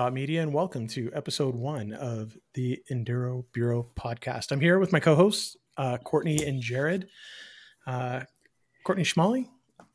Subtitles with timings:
[0.00, 4.50] of Enduro.media, and welcome to episode one of the Enduro Bureau podcast.
[4.50, 7.08] I'm here with my co hosts, uh, Courtney and Jared.
[7.86, 8.20] Uh,
[8.84, 9.48] Courtney Schmalley,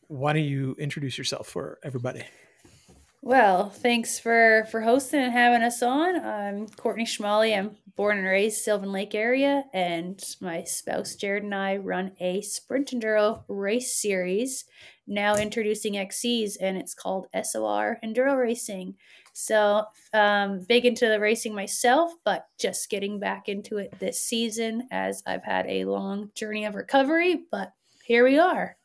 [0.08, 2.24] why don't you introduce yourself for everybody?
[3.22, 6.24] Well, thanks for for hosting and having us on.
[6.24, 7.58] I'm Courtney Schmalley.
[7.58, 12.42] I'm born and raised Sylvan Lake area, and my spouse Jared and I run a
[12.42, 14.66] sprint enduro race series.
[15.08, 18.96] Now introducing XCs, and it's called SOR Enduro Racing.
[19.38, 24.88] So um, big into the racing myself, but just getting back into it this season
[24.92, 27.44] as I've had a long journey of recovery.
[27.52, 27.74] But
[28.06, 28.78] here we are.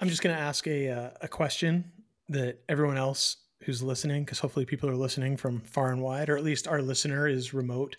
[0.00, 1.92] I'm just going to ask a uh, a question
[2.28, 6.36] that everyone else who's listening, because hopefully people are listening from far and wide, or
[6.36, 7.96] at least our listener is remote,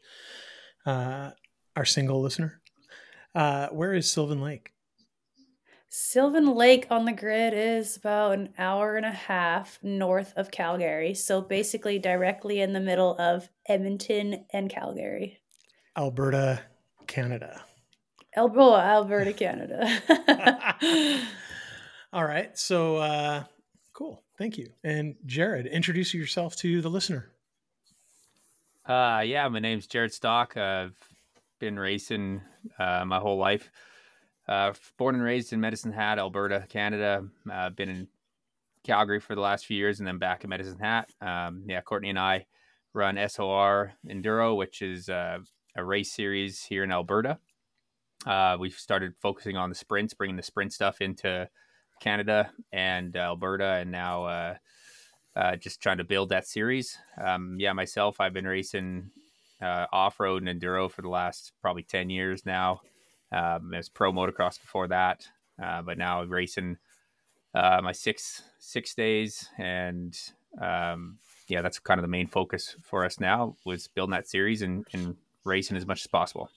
[0.86, 1.32] uh,
[1.78, 2.60] our single listener.
[3.34, 4.74] Uh, where is Sylvan Lake?
[5.96, 11.14] Sylvan Lake on the grid is about an hour and a half north of Calgary.
[11.14, 15.40] So basically, directly in the middle of Edmonton and Calgary.
[15.96, 16.62] Alberta,
[17.06, 17.64] Canada.
[18.36, 19.88] Alberta, Alberta, Canada.
[22.12, 22.58] All right.
[22.58, 23.44] So, uh,
[23.94, 24.24] cool.
[24.40, 24.72] Thank you.
[24.84, 27.30] And Jared, introduce yourself to the listener.
[28.84, 30.58] Uh, yeah, my name's Jared Stock.
[30.58, 30.98] I've
[31.60, 32.42] been racing
[32.80, 33.70] uh, my whole life.
[34.48, 37.26] Uh, born and raised in Medicine Hat, Alberta, Canada.
[37.50, 38.08] Uh, been in
[38.84, 41.10] Calgary for the last few years and then back in Medicine Hat.
[41.22, 42.46] Um, yeah, Courtney and I
[42.94, 45.40] run SOR Enduro, which is uh,
[45.76, 47.40] a race series here in Alberta.
[48.26, 51.50] Uh, we've started focusing on the sprints, bringing the sprint stuff into
[52.02, 56.98] Canada and uh, Alberta, and now uh, just trying to build that series.
[57.22, 59.10] Um, yeah, myself, I've been racing
[59.62, 62.82] off road and enduro for the last probably 10 years now.
[63.34, 65.28] Um, was pro motocross before that,
[65.62, 66.78] uh, but now racing
[67.56, 70.18] uh, my six six days, and
[70.62, 71.18] um,
[71.48, 74.86] yeah, that's kind of the main focus for us now was building that series and,
[74.94, 76.50] and racing as much as possible.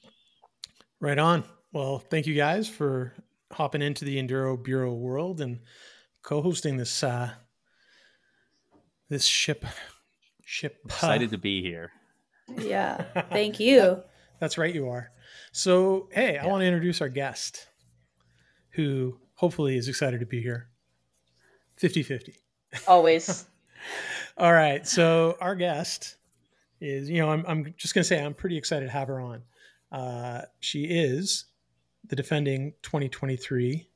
[1.00, 1.44] Right on.
[1.72, 3.15] Well, thank you guys for
[3.53, 5.60] hopping into the Enduro Bureau world and
[6.22, 7.31] co-hosting this uh,
[9.09, 9.65] this ship
[10.44, 10.78] ship.
[10.84, 11.92] Uh, Excited to be here.
[12.59, 14.03] Yeah, thank you.
[14.41, 15.10] That's right, you are.
[15.52, 16.44] So, hey, yeah.
[16.44, 17.69] I want to introduce our guest,
[18.70, 20.69] who hopefully is excited to be here.
[21.80, 22.34] 50-50.
[22.86, 23.47] Always.
[24.36, 24.86] All right.
[24.86, 26.16] So our guest
[26.80, 29.20] is, you know, I'm, I'm just going to say I'm pretty excited to have her
[29.20, 29.42] on.
[29.92, 31.47] Uh, she is
[32.08, 33.88] the defending 2023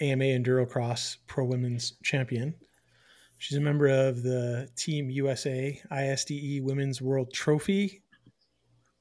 [0.00, 2.54] AMA Endurocross Pro Women's Champion.
[3.38, 8.02] She's a member of the Team USA ISDE Women's World Trophy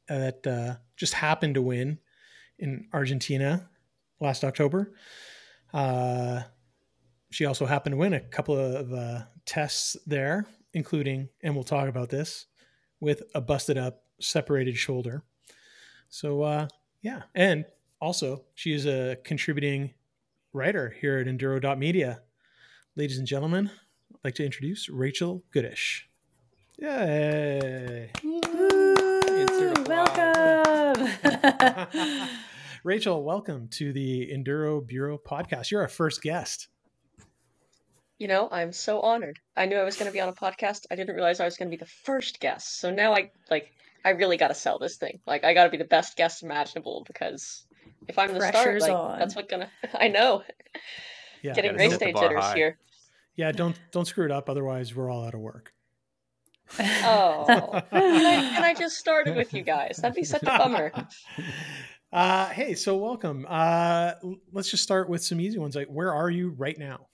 [0.08, 2.00] that uh, just happened to win
[2.59, 3.69] in Argentina
[4.19, 4.94] last October.
[5.74, 6.41] Uh,
[7.31, 11.88] she also happened to win a couple of uh, tests there, including, and we'll talk
[11.88, 12.46] about this,
[13.00, 15.24] with a busted up, separated shoulder.
[16.09, 16.68] So, uh,
[17.02, 17.24] yeah.
[17.34, 17.66] And
[18.00, 19.94] also, she is a contributing
[20.53, 22.22] writer here at Enduro.media.
[22.96, 23.72] Ladies and gentlemen,
[24.14, 26.03] I'd like to introduce Rachel Gutish.
[26.78, 28.12] Yay!
[29.53, 31.08] Mm, welcome.
[32.84, 35.69] Rachel, welcome to the Enduro Bureau podcast.
[35.69, 36.69] You're our first guest.
[38.18, 39.38] You know, I'm so honored.
[39.56, 40.88] I knew I was going to be on a podcast.
[40.90, 42.80] I didn't realize I was going to be the first guest.
[42.80, 43.72] So now I like
[44.03, 45.19] I really got to sell this thing.
[45.28, 47.64] Like I got to be the best guest imaginable because
[48.08, 49.70] if I'm the Pressure's start, like that's what gonna.
[49.94, 50.41] I know.
[51.44, 52.56] Yeah, Getting race day jitters high.
[52.56, 52.80] here.
[53.35, 54.50] Yeah, don't don't screw it up.
[54.50, 55.74] Otherwise, we're all out of work.
[56.79, 59.97] Oh, and, I, just started with you guys.
[60.01, 60.91] That'd be such a bummer.
[62.11, 63.44] Uh, hey, so welcome.
[63.50, 64.11] Uh,
[64.51, 65.75] let's just start with some easy ones.
[65.75, 67.08] Like, where are you right now?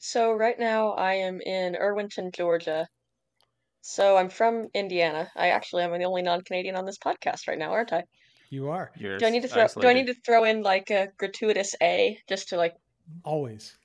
[0.00, 2.88] So right now I am in Irwinton, Georgia.
[3.82, 5.30] So I'm from Indiana.
[5.36, 8.04] I actually am the only non-Canadian on this podcast right now, aren't I?
[8.48, 8.90] You are.
[8.96, 9.64] You're do I need to throw?
[9.64, 9.86] Isolated.
[9.86, 12.74] Do I need to throw in like a gratuitous A just to like?
[13.22, 13.76] Always.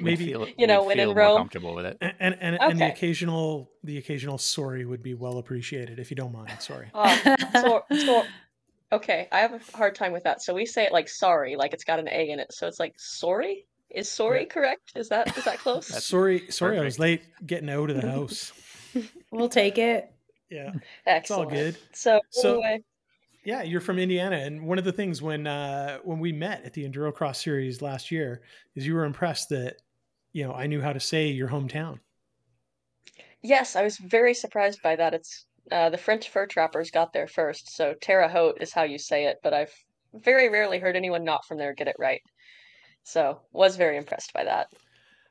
[0.00, 1.38] Maybe feel, you know when in Rome.
[1.38, 1.98] Comfortable with it.
[2.00, 2.70] And and, and, okay.
[2.70, 6.52] and, the occasional the occasional sorry would be well appreciated if you don't mind.
[6.60, 6.88] Sorry.
[6.94, 8.24] Uh, so, so
[8.92, 10.42] okay, I have a hard time with that.
[10.42, 12.52] So we say it like sorry, like it's got an A in it.
[12.52, 13.66] So it's like sorry.
[13.90, 14.46] Is sorry yeah.
[14.46, 14.92] correct?
[14.94, 15.86] Is that is that close?
[15.86, 16.82] sorry, sorry, perfect.
[16.82, 18.52] I was late getting out of the house.
[19.30, 20.10] we'll take it.
[20.48, 20.72] Yeah,
[21.06, 21.12] Excellent.
[21.16, 21.76] it's all good.
[21.92, 22.84] So, so anyway,
[23.44, 26.72] yeah, you're from Indiana, and one of the things when uh, when we met at
[26.72, 28.42] the Endurocross series last year
[28.74, 29.76] is you were impressed that
[30.32, 31.98] you know I knew how to say your hometown.
[33.42, 35.14] Yes, I was very surprised by that.
[35.14, 38.98] It's uh, the French fur trappers got there first, so Terre Haute is how you
[38.98, 39.38] say it.
[39.42, 39.74] But I've
[40.14, 42.22] very rarely heard anyone not from there get it right.
[43.02, 44.68] So was very impressed by that.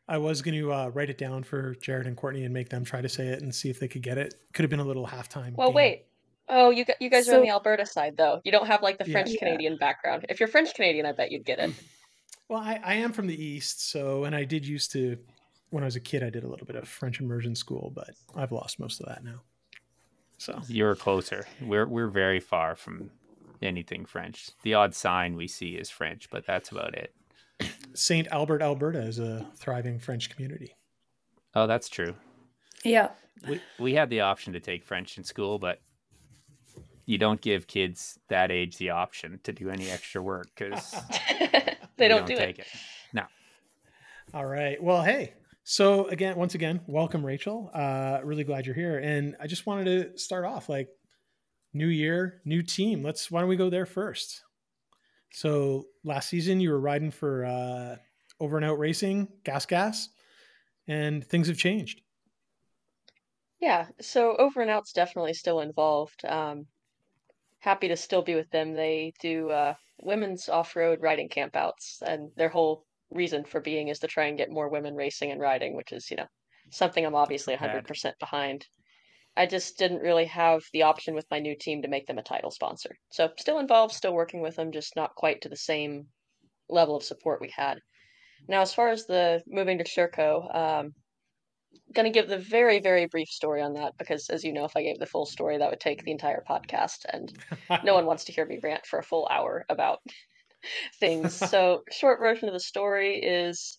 [0.10, 2.84] I was going to uh, write it down for Jared and Courtney and make them
[2.84, 4.34] try to say it and see if they could get it.
[4.54, 5.56] Could have been a little halftime.
[5.56, 5.76] Well, game.
[5.76, 6.06] wait.
[6.54, 8.42] Oh, you you guys are on the Alberta side though.
[8.44, 9.14] You don't have like the Yeah.
[9.14, 9.40] French Yeah.
[9.40, 10.26] Canadian background.
[10.30, 11.70] If you're French Canadian, I bet you'd get it.
[11.72, 11.86] Hmm.
[12.50, 15.18] Well, I, I am from the East, so, and I did used to,
[15.70, 18.10] when I was a kid, I did a little bit of French immersion school, but
[18.36, 19.40] I've lost most of that now.
[20.38, 21.46] So, You're closer.
[21.62, 23.12] We're we're very far from
[23.62, 24.50] anything French.
[24.64, 27.16] The odd sign we see is French, but that's about it.
[27.94, 28.28] St.
[28.30, 30.76] Albert, Alberta is a thriving French community.
[31.56, 32.16] Oh, that's true.
[32.84, 33.10] Yeah.
[33.48, 35.80] We we had the option to take French in school, but
[37.06, 40.96] you don't give kids that age the option to do any extra work because
[41.98, 42.68] they don't, do take it.
[42.68, 42.72] it.
[44.34, 44.82] All right.
[44.82, 45.34] Well, hey.
[45.66, 47.70] So again, once again, welcome, Rachel.
[47.74, 48.98] Uh, really glad you're here.
[48.98, 50.88] And I just wanted to start off like
[51.74, 53.04] new year, new team.
[53.04, 54.44] Let's why don't we go there first?
[55.34, 57.98] So last season you were riding for uh,
[58.40, 60.08] over and out racing, gas gas,
[60.88, 62.02] and things have changed.
[63.60, 66.26] Yeah, so Over and Out's definitely still involved.
[66.26, 66.68] Um,
[67.62, 68.74] happy to still be with them.
[68.74, 74.08] They do uh, women's off-road riding campouts, and their whole reason for being is to
[74.08, 76.28] try and get more women racing and riding, which is, you know,
[76.72, 77.86] something I'm obviously Rad.
[77.86, 78.66] 100% behind.
[79.38, 82.24] I just didn't really have the option with my new team to make them a
[82.24, 82.98] title sponsor.
[83.12, 86.08] So still involved, still working with them, just not quite to the same
[86.68, 87.80] level of support we had.
[88.48, 90.94] Now, as far as the moving to Sherco, um,
[91.94, 94.76] going to give the very, very brief story on that because, as you know, if
[94.76, 97.32] I gave the full story, that would take the entire podcast, and
[97.84, 100.00] no one wants to hear me rant for a full hour about
[101.00, 101.34] things.
[101.50, 103.78] So, short version of the story is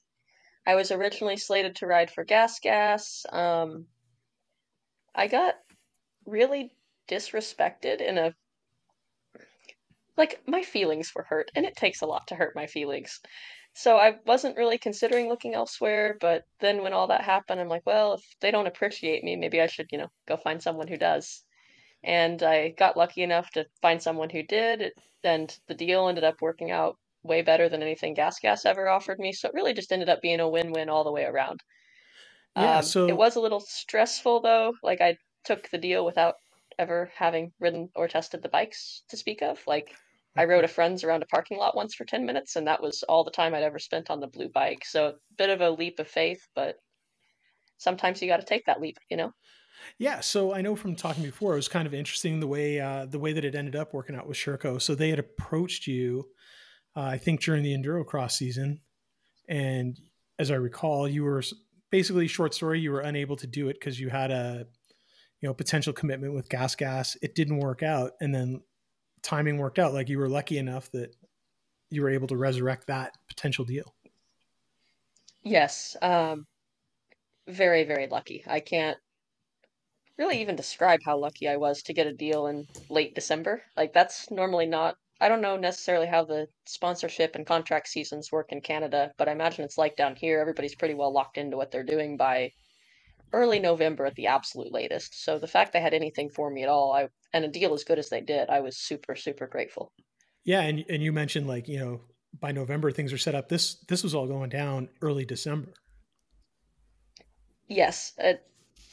[0.67, 3.25] I was originally slated to ride for Gas Gas.
[3.31, 3.87] Um,
[5.15, 5.55] I got
[6.27, 6.73] really
[7.09, 8.35] disrespected in a
[10.17, 13.21] like my feelings were hurt, and it takes a lot to hurt my feelings.
[13.75, 17.87] So I wasn't really considering looking elsewhere, but then when all that happened, I'm like,
[17.87, 20.99] well, if they don't appreciate me, maybe I should, you know, go find someone who
[20.99, 21.43] does.
[22.05, 24.93] And I got lucky enough to find someone who did,
[25.25, 29.19] and the deal ended up working out way better than anything Gas Gas ever offered
[29.19, 29.33] me.
[29.33, 31.63] So it really just ended up being a win-win all the way around.
[32.57, 34.75] Yeah, Um, so- it was a little stressful though.
[34.83, 36.37] Like I took the deal without
[36.79, 39.65] ever having ridden or tested the bikes to speak of.
[39.67, 39.95] Like
[40.37, 43.03] I rode a friend's around a parking lot once for 10 minutes, and that was
[43.09, 44.85] all the time I'd ever spent on the blue bike.
[44.85, 46.77] So, a bit of a leap of faith, but
[47.79, 49.33] sometimes you got to take that leap, you know?
[49.99, 53.07] Yeah, so I know from talking before, it was kind of interesting the way uh,
[53.07, 54.81] the way that it ended up working out with Sherco.
[54.81, 56.29] So they had approached you,
[56.97, 58.81] uh, I think, during the endurocross season,
[59.49, 59.99] and
[60.39, 61.43] as I recall, you were
[61.91, 62.81] basically short story.
[62.81, 64.67] You were unable to do it because you had a,
[65.41, 67.17] you know, potential commitment with Gas Gas.
[67.23, 68.63] It didn't work out, and then
[69.23, 69.95] timing worked out.
[69.95, 71.15] Like you were lucky enough that
[71.91, 73.95] you were able to resurrect that potential deal.
[75.43, 75.97] Yes.
[76.01, 76.47] Um,
[77.49, 78.45] very, very lucky.
[78.47, 78.97] I can't
[80.19, 83.63] really even describe how lucky I was to get a deal in late December.
[83.77, 88.53] Like, that's normally not, I don't know necessarily how the sponsorship and contract seasons work
[88.53, 90.41] in Canada, but I imagine it's like down here.
[90.41, 92.53] Everybody's pretty well locked into what they're doing by
[93.33, 95.25] early November at the absolute latest.
[95.25, 97.85] So the fact they had anything for me at all, I and a deal as
[97.85, 99.93] good as they did, I was super, super grateful.
[100.45, 102.01] Yeah, and and you mentioned like you know
[102.41, 103.49] by November things are set up.
[103.49, 105.73] This this was all going down early December.
[107.69, 108.35] Yes, uh,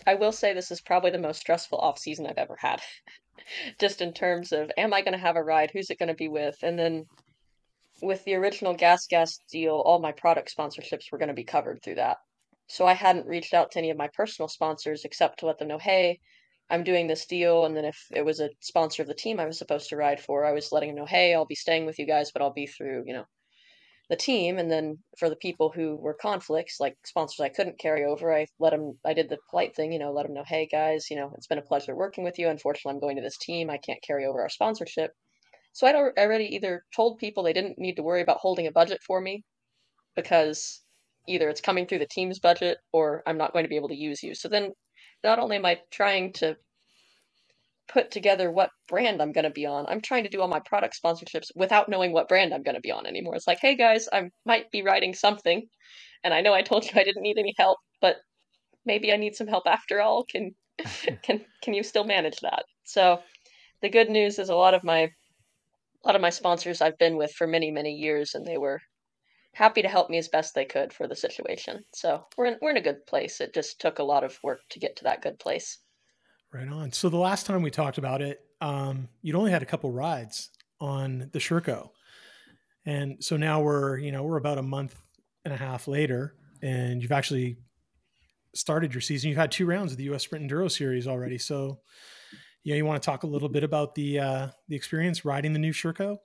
[0.07, 2.81] I will say this is probably the most stressful off season I've ever had.
[3.79, 5.71] Just in terms of, am I going to have a ride?
[5.71, 6.57] Who's it going to be with?
[6.61, 7.05] And then
[8.01, 11.81] with the original Gas Gas deal, all my product sponsorships were going to be covered
[11.81, 12.17] through that.
[12.69, 15.67] So I hadn't reached out to any of my personal sponsors except to let them
[15.67, 16.19] know, hey,
[16.69, 17.65] I'm doing this deal.
[17.65, 20.19] And then if it was a sponsor of the team I was supposed to ride
[20.19, 22.53] for, I was letting them know, hey, I'll be staying with you guys, but I'll
[22.53, 23.25] be through, you know,
[24.11, 24.59] the team.
[24.59, 28.45] And then for the people who were conflicts, like sponsors I couldn't carry over, I
[28.59, 31.17] let them, I did the polite thing, you know, let them know, hey guys, you
[31.17, 32.49] know, it's been a pleasure working with you.
[32.49, 33.71] Unfortunately, I'm going to this team.
[33.71, 35.11] I can't carry over our sponsorship.
[35.73, 38.99] So I'd already either told people they didn't need to worry about holding a budget
[39.07, 39.43] for me
[40.15, 40.81] because
[41.29, 43.95] either it's coming through the team's budget or I'm not going to be able to
[43.95, 44.33] use you.
[44.35, 44.73] So then
[45.23, 46.55] not only am I trying to
[47.87, 50.59] put together what brand I'm going to be on, I'm trying to do all my
[50.59, 53.35] product sponsorships without knowing what brand I'm going to be on anymore.
[53.35, 55.67] It's like, hey guys, I might be writing something,
[56.23, 58.17] and I know I told you I didn't need any help, but
[58.85, 60.25] maybe I need some help after all.
[60.25, 60.55] Can
[61.23, 62.63] can can you still manage that?
[62.85, 63.19] So
[63.81, 65.09] the good news is a lot of my
[66.03, 68.81] a lot of my sponsors I've been with for many many years, and they were
[69.53, 71.83] happy to help me as best they could for the situation.
[71.93, 73.41] So we're in, we're in a good place.
[73.41, 75.79] It just took a lot of work to get to that good place.
[76.53, 76.91] Right on.
[76.91, 80.49] So the last time we talked about it, um, you'd only had a couple rides
[80.81, 81.89] on the Sherco,
[82.85, 84.95] and so now we're you know we're about a month
[85.45, 86.35] and a half later.
[86.61, 87.57] and you've actually
[88.55, 89.29] started your season.
[89.29, 90.23] You've had two rounds of the U.S.
[90.23, 91.37] Sprint Enduro Series already.
[91.37, 91.79] So,
[92.63, 95.59] yeah, you want to talk a little bit about the uh, the experience riding the
[95.59, 96.17] new Sherco?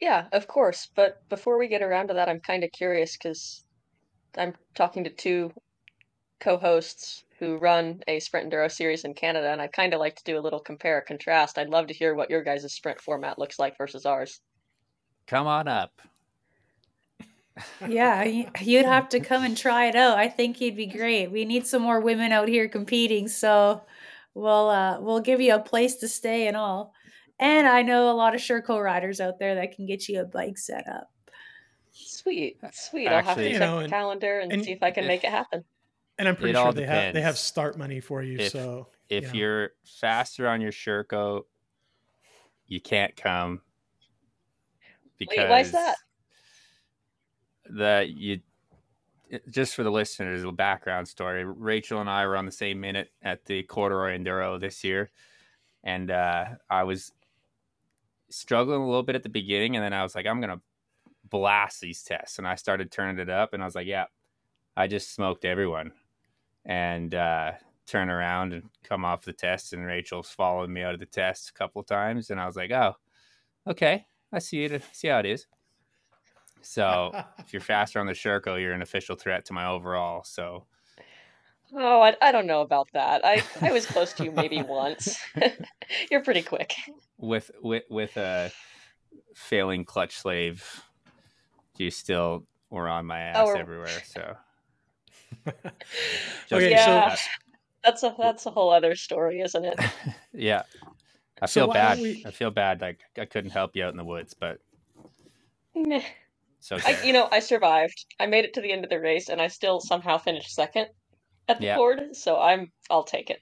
[0.00, 0.88] Yeah, of course.
[0.94, 3.64] But before we get around to that, I'm kind of curious because
[4.36, 5.52] I'm talking to two
[6.40, 10.24] co-hosts who run a sprint enduro series in Canada, and I'd kind of like to
[10.24, 11.58] do a little compare contrast.
[11.58, 14.40] I'd love to hear what your guys' sprint format looks like versus ours.
[15.26, 16.00] Come on up.
[17.88, 20.18] yeah, you'd have to come and try it out.
[20.18, 21.30] I think you'd be great.
[21.30, 23.82] We need some more women out here competing, so
[24.34, 26.92] we'll uh, we'll give you a place to stay and all.
[27.40, 30.24] And I know a lot of Sherco riders out there that can get you a
[30.24, 31.10] bike set up.
[31.92, 33.08] Sweet, sweet.
[33.08, 35.08] I'll have to check know, the and- calendar and, and see if I can if-
[35.08, 35.64] make it happen.
[36.18, 38.38] And I'm pretty It sure all they have they have start money for you.
[38.38, 39.34] If- so If you know.
[39.38, 41.42] you're faster on your Sherco,
[42.66, 43.60] you can't come
[45.16, 45.96] because Wait, why is that?
[47.70, 48.40] The you
[49.50, 51.44] just for the listeners, a background story.
[51.44, 55.10] Rachel and I were on the same minute at the Corduroy Enduro this year,
[55.84, 57.12] and uh, I was
[58.30, 60.60] struggling a little bit at the beginning, and then I was like, I'm gonna
[61.28, 64.06] blast these tests, and I started turning it up, and I was like, yeah,
[64.76, 65.92] I just smoked everyone,
[66.64, 67.52] and uh,
[67.86, 71.50] turn around and come off the test, and Rachel's following me out of the test
[71.50, 72.94] a couple of times, and I was like, oh,
[73.66, 75.46] okay, I see it, see how it is.
[76.60, 80.22] So if you're faster on the Sherco, you're an official threat to my overall.
[80.24, 80.66] So
[81.74, 83.24] Oh, I, I don't know about that.
[83.24, 85.18] I, I was close to you maybe once.
[86.10, 86.74] You're pretty quick.
[87.18, 88.50] with with with a
[89.34, 90.82] failing clutch slave,
[91.76, 94.02] you still were on my ass Oh, everywhere.
[94.04, 94.36] So
[96.52, 97.14] Okay, Yeah.
[97.14, 97.22] so
[97.84, 99.78] That's a that's a whole other story, isn't it?
[100.32, 100.62] yeah,
[101.40, 101.98] I feel why don't bad.
[102.00, 102.80] we- I feel bad.
[102.80, 104.58] Like I couldn't help you out in the woods, but
[105.74, 106.02] Meh.
[106.58, 106.96] it's okay.
[107.02, 108.06] I, you know, I survived.
[108.18, 110.88] I made it to the end of the race, and I still somehow finished second
[111.48, 111.76] at the Yeah.
[111.76, 112.14] board.
[112.16, 113.40] So I'm I'll take it.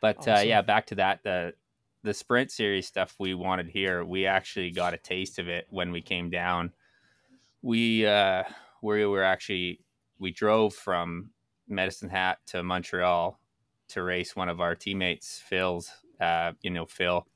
[0.00, 1.54] But uh, yeah, back to that the
[2.02, 4.04] the sprint series stuff we wanted here.
[4.04, 6.72] We actually got a taste of it when we came down.
[7.62, 8.44] We uh,
[8.82, 9.80] we were actually
[10.18, 11.30] we drove from
[11.68, 13.38] Medicine Hat to Montreal
[13.88, 15.90] to race one of our teammates, Phil's.
[16.20, 17.26] Uh, you know Phil.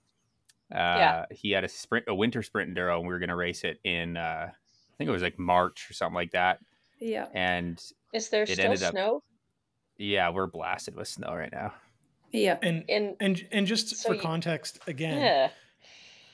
[0.73, 1.25] Uh, Yeah.
[1.31, 3.79] He had a sprint, a winter sprint enduro, and we were going to race it
[3.85, 4.17] in.
[4.17, 6.61] Uh, I think it was like March or something like that.
[7.01, 7.27] Yeah.
[7.35, 7.83] And
[8.15, 9.23] Is there It still ended up- snow
[9.97, 11.73] yeah, we're blasted with snow right now.
[12.33, 12.59] Yeah.
[12.63, 13.17] and in?
[13.21, 15.51] and and just So for you- context again, Yeah.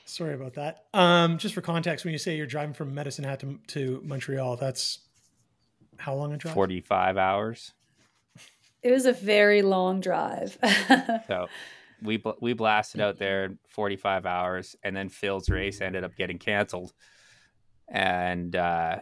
[0.05, 0.85] sorry about that.
[0.93, 4.55] Um, just for context, when you say you're driving from Medicine Hat to, to Montreal,
[4.55, 4.99] that's
[5.99, 6.53] how long a drive?
[6.55, 7.73] Forty five hours.
[8.81, 10.57] It was a very long drive.
[11.27, 11.47] So
[12.01, 16.15] we bl- we blasted out there in 45 hours, and then Phil's race ended up
[16.15, 16.93] getting canceled.
[17.87, 19.01] And uh,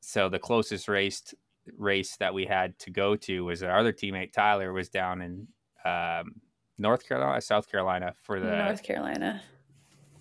[0.00, 1.34] so the closest race
[1.76, 5.48] race that we had to go to was our other teammate Tyler was down in
[5.84, 6.40] um,
[6.78, 9.42] North Carolina, South Carolina for the North Carolina.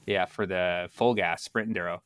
[0.05, 1.99] yeah for the full gas sprint enduro.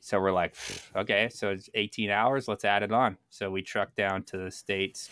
[0.00, 0.56] So we're like,
[0.96, 2.48] okay, so it's 18 hours.
[2.48, 3.18] Let's add it on.
[3.28, 5.10] So we trucked down to the states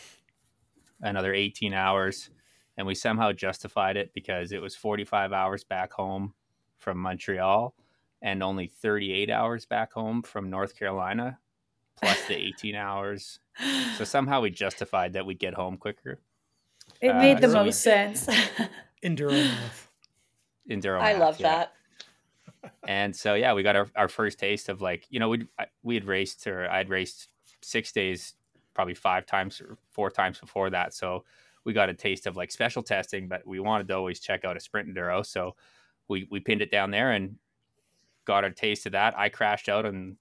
[1.02, 2.30] another 18 hours,
[2.76, 6.32] and we somehow justified it because it was 45 hours back home
[6.78, 7.74] from Montreal
[8.22, 11.38] and only 38 hours back home from North Carolina,
[12.00, 13.40] plus the 18 hours.
[13.96, 16.18] So somehow we justified that we'd get home quicker
[17.00, 18.26] It uh, made the so we- most sense.
[19.04, 19.88] Enduro math.
[20.66, 21.02] in Durham.
[21.02, 21.72] I love that.
[22.88, 25.46] and so yeah we got our, our first taste of like you know we
[25.84, 27.28] we had raced or i'd raced
[27.62, 28.34] six days
[28.74, 31.24] probably five times or four times before that so
[31.64, 34.56] we got a taste of like special testing but we wanted to always check out
[34.56, 35.54] a sprint enduro so
[36.08, 37.36] we we pinned it down there and
[38.24, 40.16] got a taste of that i crashed out on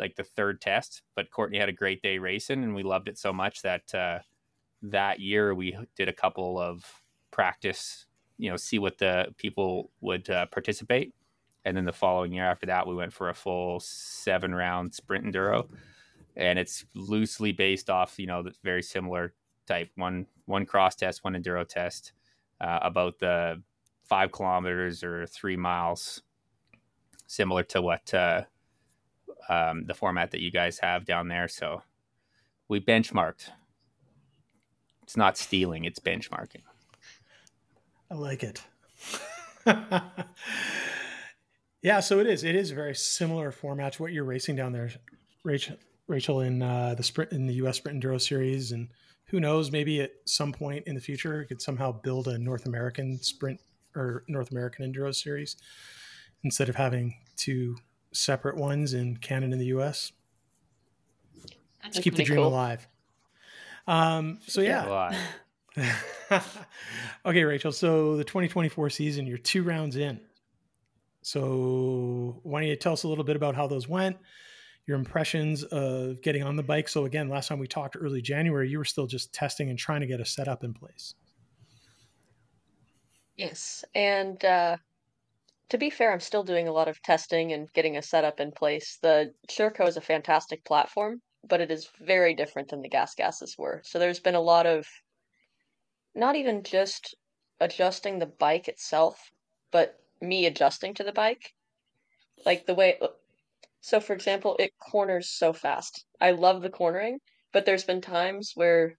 [0.00, 3.18] like the third test but courtney had a great day racing and we loved it
[3.18, 4.18] so much that uh
[4.82, 8.06] that year we did a couple of practice
[8.40, 11.14] you know see what the people would uh, participate.
[11.66, 15.26] And then the following year after that we went for a full seven round sprint
[15.26, 15.68] enduro.
[16.36, 19.34] And it's loosely based off you know the very similar
[19.66, 22.12] type one one cross test one enduro test
[22.62, 23.62] uh, about the
[24.04, 26.22] five kilometers or three miles
[27.26, 28.42] similar to what uh,
[29.48, 31.82] um, the format that you guys have down there so
[32.68, 33.50] we benchmarked
[35.02, 36.62] it's not stealing it's benchmarking
[38.10, 38.60] I like it.
[41.82, 42.42] yeah, so it is.
[42.42, 44.90] It is a very similar format to what you're racing down there,
[45.44, 45.76] Rachel.
[46.08, 47.76] Rachel in uh, the sprint in the U.S.
[47.76, 48.88] Sprint Enduro Series, and
[49.26, 53.22] who knows, maybe at some point in the future, could somehow build a North American
[53.22, 53.60] sprint
[53.94, 55.56] or North American Enduro Series
[56.42, 57.76] instead of having two
[58.12, 60.12] separate ones in Canada and the U.S.
[61.82, 62.48] Let's keep the dream cool.
[62.48, 62.86] alive.
[63.86, 65.14] Um, so yeah.
[67.26, 67.72] okay, Rachel.
[67.72, 70.20] So the 2024 season, you're two rounds in.
[71.22, 74.16] So why don't you tell us a little bit about how those went,
[74.86, 76.88] your impressions of getting on the bike?
[76.88, 80.00] So again, last time we talked early January, you were still just testing and trying
[80.00, 81.14] to get a setup in place.
[83.36, 84.76] Yes, and uh,
[85.70, 88.52] to be fair, I'm still doing a lot of testing and getting a setup in
[88.52, 88.98] place.
[89.00, 93.56] The Sherco is a fantastic platform, but it is very different than the gas gases
[93.56, 93.80] were.
[93.84, 94.86] So there's been a lot of
[96.14, 97.14] not even just
[97.60, 99.30] adjusting the bike itself,
[99.70, 101.54] but me adjusting to the bike.
[102.44, 102.98] Like the way,
[103.80, 106.04] so for example, it corners so fast.
[106.20, 107.20] I love the cornering,
[107.52, 108.98] but there's been times where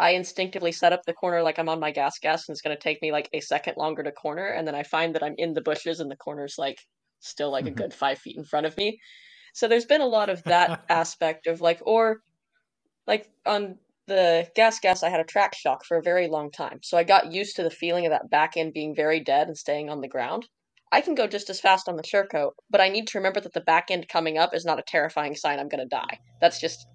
[0.00, 2.74] I instinctively set up the corner like I'm on my gas gas and it's going
[2.74, 4.46] to take me like a second longer to corner.
[4.46, 6.78] And then I find that I'm in the bushes and the corner's like
[7.20, 7.76] still like a mm-hmm.
[7.76, 8.98] good five feet in front of me.
[9.52, 12.22] So there's been a lot of that aspect of like, or
[13.06, 13.76] like on
[14.06, 16.80] the gas gas, I had a track shock for a very long time.
[16.82, 19.56] So I got used to the feeling of that back end being very dead and
[19.56, 20.48] staying on the ground.
[20.90, 23.52] I can go just as fast on the Sherco, but I need to remember that
[23.52, 26.18] the back end coming up is not a terrifying sign I'm going to die.
[26.40, 26.86] That's just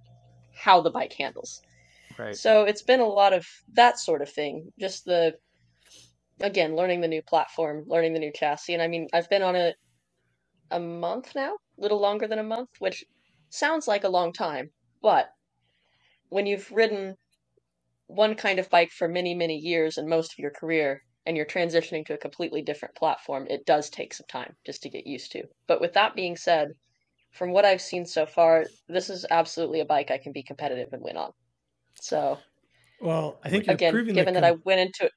[0.56, 1.62] how the bike handles.
[2.18, 2.36] Right.
[2.36, 4.72] So it's been a lot of that sort of thing.
[4.80, 5.36] Just the,
[6.40, 8.74] again, learning the new platform, learning the new chassis.
[8.74, 9.76] And I mean, I've been on it
[10.72, 13.06] a month now, a little longer than a month, which
[13.50, 15.30] sounds like a long time, but
[16.30, 17.16] when you've ridden
[18.08, 21.46] one kind of bike for many, many years and most of your career, and you're
[21.46, 25.32] transitioning to a completely different platform, it does take some time just to get used
[25.32, 25.44] to.
[25.68, 26.70] But with that being said,
[27.32, 30.90] from what I've seen so far, this is absolutely a bike I can be competitive
[30.94, 31.32] and win on.
[32.02, 32.40] So,
[33.02, 35.12] well, I think again, given that, com- that I went into it,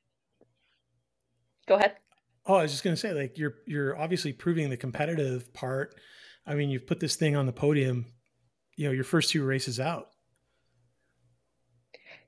[1.67, 1.97] go ahead.
[2.47, 5.95] Oh, I was just going to say, like you're you're obviously proving the competitive part.
[6.47, 8.07] I mean, you've put this thing on the podium.
[8.77, 10.09] You know, your first two races out.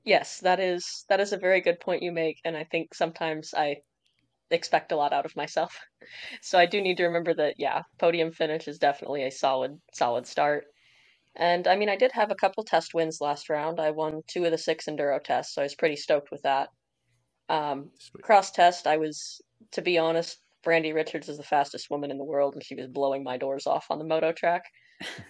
[0.03, 3.53] Yes, that is that is a very good point you make, and I think sometimes
[3.53, 3.77] I
[4.51, 5.79] expect a lot out of myself.
[6.41, 10.27] So I do need to remember that yeah, podium finish is definitely a solid solid
[10.27, 10.65] start.
[11.35, 13.79] And I mean, I did have a couple test wins last round.
[13.79, 16.69] I won two of the six enduro tests, so I was pretty stoked with that.
[17.49, 17.91] Um,
[18.21, 19.41] cross test, I was,
[19.71, 22.87] to be honest, Brandy Richards is the fastest woman in the world, and she was
[22.87, 24.63] blowing my doors off on the moto track.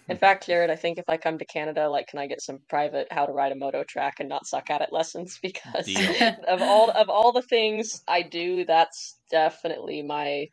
[0.09, 2.59] In fact, Jared, I think if I come to Canada, like, can I get some
[2.69, 5.39] private how to ride a moto track and not suck at it lessons?
[5.41, 5.89] Because
[6.47, 10.47] of all of all the things I do, that's definitely my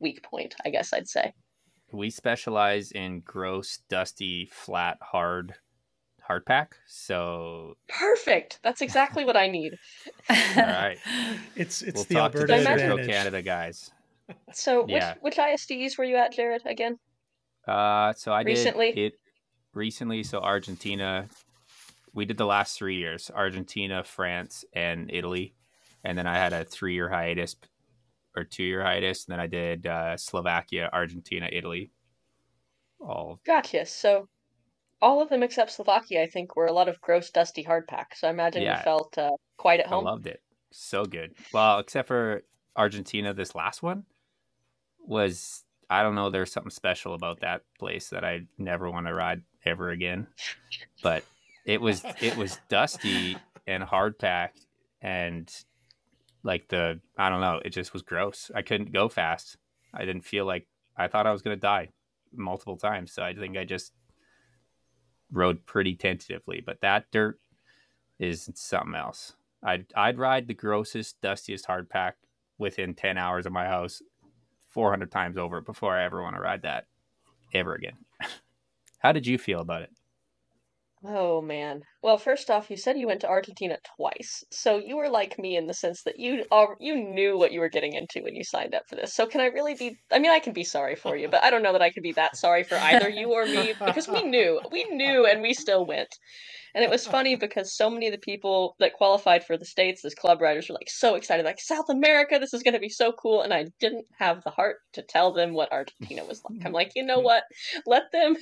[0.00, 0.54] weak point.
[0.64, 1.32] I guess I'd say.
[1.92, 5.54] We specialize in gross, dusty, flat, hard
[6.28, 6.76] hard pack.
[6.86, 8.60] So perfect.
[8.62, 9.78] That's exactly what I need.
[10.30, 10.98] All right.
[11.56, 13.90] It's it's we'll the talk Alberta to the Canada guys.
[14.52, 15.14] So yeah.
[15.22, 16.62] which which ISDs were you at, Jared?
[16.66, 16.98] Again?
[17.66, 18.92] Uh, so I recently?
[18.92, 19.20] did it
[19.72, 20.22] recently.
[20.22, 21.28] So Argentina,
[22.12, 25.54] we did the last three years: Argentina, France, and Italy,
[26.04, 27.56] and then I had a three-year hiatus
[28.38, 31.90] or two-year hiatus, and then I did uh, Slovakia, Argentina, Italy.
[33.00, 33.86] All gotcha.
[33.86, 34.28] So
[35.00, 38.06] all of them except Slovakia, I think, were a lot of gross, dusty hardpack.
[38.14, 40.06] So I imagine yeah, you felt uh, quite at home.
[40.06, 40.42] I loved it.
[40.70, 41.34] So good.
[41.52, 42.42] Well, except for
[42.76, 44.04] Argentina, this last one
[44.98, 46.30] was I don't know.
[46.30, 50.26] There's something special about that place that I never want to ride ever again.
[51.02, 51.24] But
[51.64, 54.66] it was it was dusty and hard packed
[55.00, 55.50] and
[56.42, 57.60] like the I don't know.
[57.64, 58.50] It just was gross.
[58.54, 59.56] I couldn't go fast.
[59.94, 61.90] I didn't feel like I thought I was gonna die
[62.32, 63.12] multiple times.
[63.12, 63.92] So I think I just
[65.32, 66.62] rode pretty tentatively.
[66.64, 67.38] But that dirt
[68.18, 69.34] is something else.
[69.62, 72.16] I'd I'd ride the grossest, dustiest hard pack
[72.58, 74.02] within ten hours of my house
[74.70, 76.86] 400 times over before I ever want to ride that
[77.54, 77.96] ever again.
[78.98, 79.90] How did you feel about it?
[81.04, 81.82] Oh man.
[82.02, 84.42] Well, first off, you said you went to Argentina twice.
[84.50, 86.44] So you were like me in the sense that you
[86.80, 89.14] you knew what you were getting into when you signed up for this.
[89.14, 91.50] So can I really be I mean, I can be sorry for you, but I
[91.50, 94.22] don't know that I could be that sorry for either you or me because we
[94.22, 94.60] knew.
[94.70, 96.14] We knew and we still went.
[96.74, 100.04] And it was funny because so many of the people that qualified for the States
[100.04, 102.88] as club riders were like so excited, like, South America, this is going to be
[102.88, 103.42] so cool.
[103.42, 106.64] And I didn't have the heart to tell them what Argentina was like.
[106.64, 107.24] I'm like, you know hmm.
[107.24, 107.44] what?
[107.86, 108.36] Let them.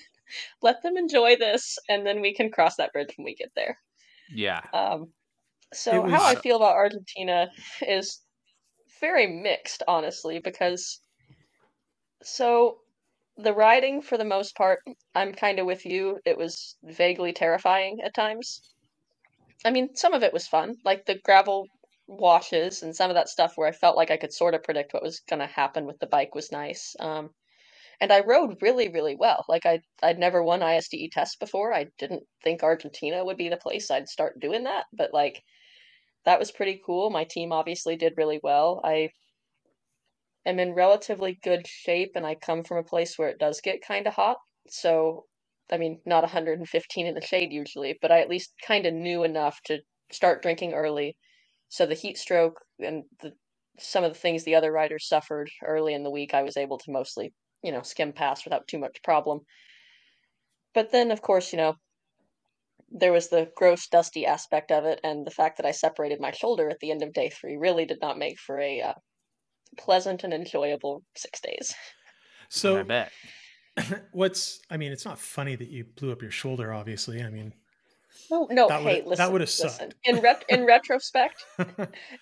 [0.62, 3.78] Let them enjoy this, and then we can cross that bridge when we get there.
[4.30, 4.62] Yeah.
[4.72, 5.12] Um,
[5.72, 6.12] so was...
[6.12, 7.50] how I feel about Argentina
[7.86, 8.20] is
[9.00, 11.00] very mixed, honestly, because
[12.22, 12.78] so
[13.36, 14.80] the riding for the most part
[15.14, 18.60] i'm kind of with you it was vaguely terrifying at times
[19.64, 21.66] i mean some of it was fun like the gravel
[22.06, 24.94] washes and some of that stuff where i felt like i could sort of predict
[24.94, 27.30] what was going to happen with the bike was nice um,
[28.00, 29.44] and I rode really, really well.
[29.48, 31.72] Like I, I'd never won ISDE tests before.
[31.72, 35.42] I didn't think Argentina would be the place I'd start doing that, but like
[36.24, 37.10] that was pretty cool.
[37.10, 38.80] My team obviously did really well.
[38.84, 39.10] I
[40.44, 43.82] am in relatively good shape, and I come from a place where it does get
[43.82, 44.38] kind of hot.
[44.68, 45.26] So,
[45.70, 49.24] I mean, not 115 in the shade usually, but I at least kind of knew
[49.24, 49.80] enough to
[50.10, 51.16] start drinking early.
[51.68, 53.32] So the heat stroke and the
[53.78, 56.78] some of the things the other riders suffered early in the week, I was able
[56.78, 57.32] to mostly,
[57.66, 59.40] you know, skim past without too much problem.
[60.74, 61.74] But then, of course, you know,
[62.88, 66.30] there was the gross, dusty aspect of it, and the fact that I separated my
[66.30, 68.94] shoulder at the end of day three really did not make for a uh,
[69.76, 71.74] pleasant and enjoyable six days.
[72.48, 73.12] So I bet.
[74.12, 77.22] what's I mean, it's not funny that you blew up your shoulder, obviously.
[77.22, 77.52] I mean
[78.30, 79.94] No, no, That hey, would've- that would've sucked.
[80.04, 81.44] In ret- in retrospect,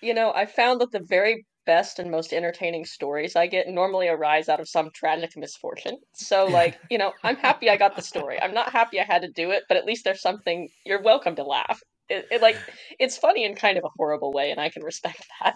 [0.01, 4.07] you know, I found that the very best and most entertaining stories I get normally
[4.07, 5.97] arise out of some tragic misfortune.
[6.13, 8.41] So, like, you know, I'm happy I got the story.
[8.41, 10.69] I'm not happy I had to do it, but at least there's something.
[10.85, 11.81] You're welcome to laugh.
[12.09, 12.57] It, it like
[12.99, 15.55] it's funny in kind of a horrible way, and I can respect that.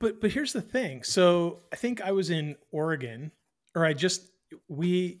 [0.00, 1.02] But but here's the thing.
[1.02, 3.32] So I think I was in Oregon,
[3.74, 4.30] or I just
[4.68, 5.20] we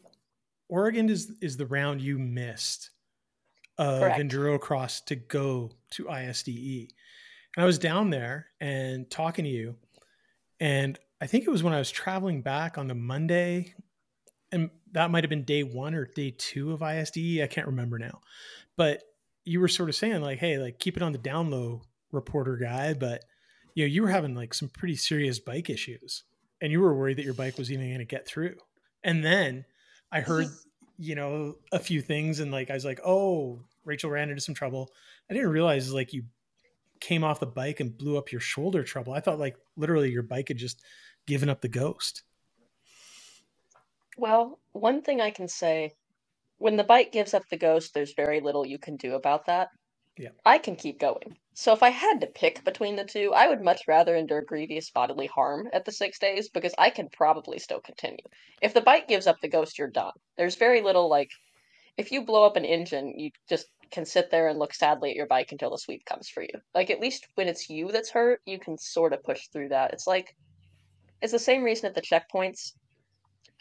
[0.68, 2.90] Oregon is is the round you missed
[3.78, 4.20] of Correct.
[4.20, 6.88] enduro cross to go to ISDE.
[7.56, 9.76] And I was down there and talking to you,
[10.62, 13.74] and I think it was when I was traveling back on the Monday,
[14.52, 17.42] and that might have been day one or day two of ISDE.
[17.42, 18.20] I can't remember now,
[18.76, 19.02] but
[19.44, 22.56] you were sort of saying like, "Hey, like keep it on the down low, reporter
[22.56, 23.24] guy," but
[23.74, 26.22] you know, you were having like some pretty serious bike issues
[26.60, 28.54] and you were worried that your bike was even going to get through.
[29.02, 29.64] And then
[30.12, 30.46] I heard,
[30.96, 34.54] you know, a few things and like I was like, "Oh, Rachel ran into some
[34.54, 34.90] trouble."
[35.28, 36.22] I didn't realize like you
[37.02, 39.12] came off the bike and blew up your shoulder trouble.
[39.12, 40.82] I thought like literally your bike had just
[41.26, 42.22] given up the ghost.
[44.16, 45.92] Well, one thing I can say
[46.58, 49.68] when the bike gives up the ghost, there's very little you can do about that.
[50.16, 50.28] Yeah.
[50.44, 51.36] I can keep going.
[51.54, 54.90] So if I had to pick between the two, I would much rather endure grievous
[54.90, 58.24] bodily harm at the six days because I can probably still continue.
[58.60, 60.12] If the bike gives up the ghost, you're done.
[60.36, 61.30] There's very little like
[61.96, 65.16] if you blow up an engine, you just can sit there and look sadly at
[65.16, 66.54] your bike until the sweep comes for you.
[66.74, 69.92] Like at least when it's you that's hurt, you can sort of push through that.
[69.92, 70.34] It's like
[71.20, 72.72] it's the same reason at the checkpoints.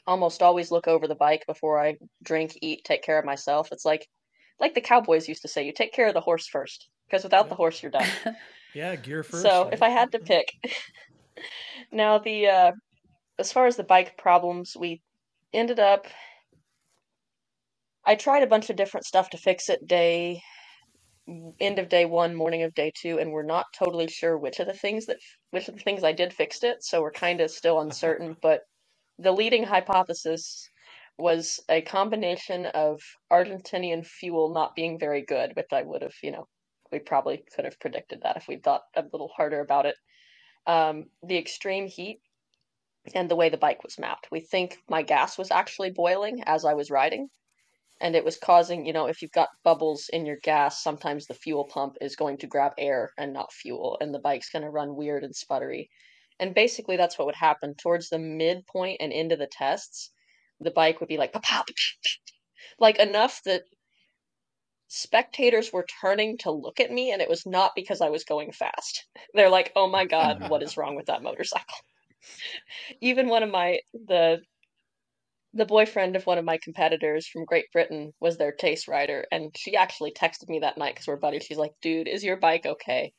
[0.08, 3.70] Almost always look over the bike before I drink, eat, take care of myself.
[3.72, 4.08] It's like
[4.60, 7.50] like the cowboys used to say, you take care of the horse first, because without
[7.50, 8.08] the horse, you're done.
[8.74, 9.44] Yeah, gear first.
[9.44, 10.54] so if I had to pick,
[11.92, 12.72] now the uh,
[13.38, 15.02] as far as the bike problems, we
[15.54, 16.08] ended up.
[18.06, 20.42] I tried a bunch of different stuff to fix it day,
[21.60, 24.68] end of day one, morning of day two, and we're not totally sure which of
[24.68, 25.18] the things that
[25.52, 26.84] which of the things I did fixed it.
[26.84, 28.36] So we're kind of still uncertain.
[28.42, 28.62] but
[29.20, 30.70] the leading hypothesis
[31.18, 33.00] was a combination of
[33.32, 36.48] Argentinian fuel not being very good, which I would have, you know,
[36.92, 39.96] we probably could have predicted that if we'd thought a little harder about it.
[40.66, 42.20] Um, the extreme heat
[43.14, 44.28] and the way the bike was mapped.
[44.32, 47.30] We think my gas was actually boiling as I was riding,
[48.02, 51.34] and it was causing, you know, if you've got bubbles in your gas, sometimes the
[51.34, 54.70] fuel pump is going to grab air and not fuel, and the bike's going to
[54.70, 55.88] run weird and sputtery.
[56.40, 60.12] And basically, that's what would happen towards the midpoint and into the tests.
[60.60, 61.64] The bike would be like, "Pa-pow,
[62.80, 63.64] like enough that
[64.88, 68.52] spectators were turning to look at me, and it was not because I was going
[68.52, 69.06] fast.
[69.34, 71.78] They're like, "Oh my god, what is wrong with that motorcycle?"
[73.02, 74.42] Even one of my the
[75.54, 79.56] the boyfriend of one of my competitors from Great Britain was their taste rider, and
[79.58, 81.44] she actually texted me that night because we're buddies.
[81.46, 83.14] She's like, "Dude, is your bike okay?"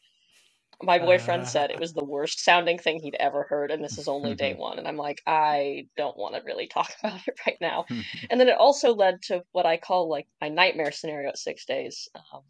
[0.82, 4.08] My boyfriend said it was the worst sounding thing he'd ever heard, and this is
[4.08, 4.78] only day one.
[4.78, 7.86] And I'm like, I don't want to really talk about it right now.
[8.30, 11.64] And then it also led to what I call like my nightmare scenario at six
[11.66, 12.08] days.
[12.32, 12.42] Um,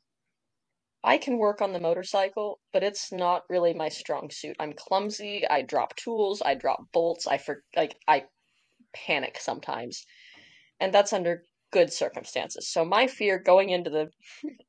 [1.05, 4.57] I can work on the motorcycle, but it's not really my strong suit.
[4.59, 5.47] I'm clumsy.
[5.49, 6.43] I drop tools.
[6.45, 7.25] I drop bolts.
[7.29, 8.25] I for like I
[8.95, 10.05] panic sometimes,
[10.81, 12.69] and that's under good circumstances.
[12.69, 14.11] So my fear going into the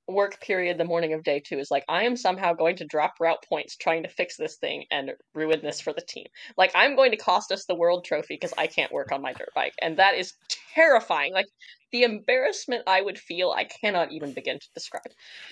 [0.07, 3.15] work period the morning of day two is like I am somehow going to drop
[3.19, 6.27] route points trying to fix this thing and ruin this for the team.
[6.57, 9.33] Like I'm going to cost us the world trophy because I can't work on my
[9.33, 10.33] dirt bike, and that is
[10.73, 11.33] terrifying.
[11.33, 11.47] Like
[11.91, 15.03] the embarrassment I would feel, I cannot even begin to describe.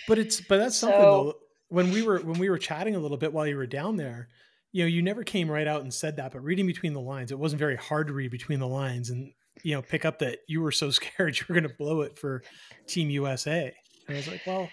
[0.07, 1.35] But it's but that's something So- though.
[1.67, 4.27] When we were when we were chatting a little bit while you were down there,
[4.71, 7.31] you know, you never came right out and said that, but reading between the lines,
[7.31, 10.39] it wasn't very hard to read between the lines and you know pick up that
[10.47, 12.41] you were so scared you were going to blow it for
[12.87, 13.73] Team USA.
[14.07, 14.69] And I was like, well,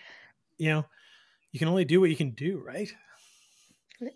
[0.57, 0.85] you know,
[1.53, 2.91] you can only do what you can do, right?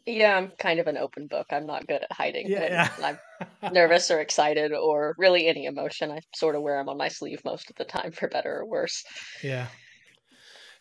[0.06, 1.46] Yeah, I'm kind of an open book.
[1.50, 2.88] I'm not good at hiding Yeah.
[2.98, 3.18] when
[3.62, 6.12] I'm nervous or excited or really any emotion.
[6.12, 8.64] I sort of wear them on my sleeve most of the time, for better or
[8.64, 9.02] worse.
[9.42, 9.66] Yeah.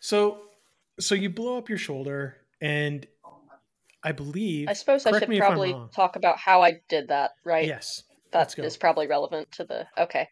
[0.00, 0.42] So
[1.00, 3.06] so you blow up your shoulder and
[4.04, 7.08] I believe I suppose I should me if I'm probably talk about how I did
[7.08, 7.66] that, right?
[7.66, 8.02] Yes.
[8.32, 9.86] That is probably relevant to the.
[9.98, 10.28] Okay.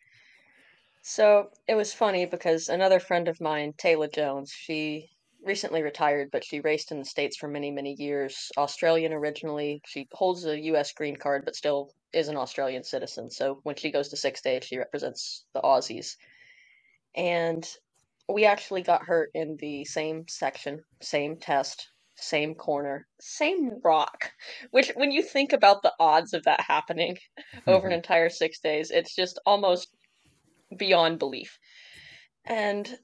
[1.02, 5.11] So it was funny because another friend of mine, Tayla Jones, she
[5.44, 8.50] recently retired, but she raced in the States for many, many years.
[8.56, 9.83] Australian originally.
[9.87, 10.92] She holds a U.S.
[10.92, 13.30] green card, but still is an Australian citizen.
[13.30, 16.16] So when she goes to six days, she represents the Aussies.
[17.14, 17.66] And
[18.28, 21.88] we actually got hurt in the same section, same test,
[22.20, 24.33] same corner, same rock.
[24.70, 27.18] Which, when you think about the odds of that happening
[27.66, 29.88] over an entire six days, it's just almost
[30.76, 31.59] beyond belief.
[32.44, 32.98] And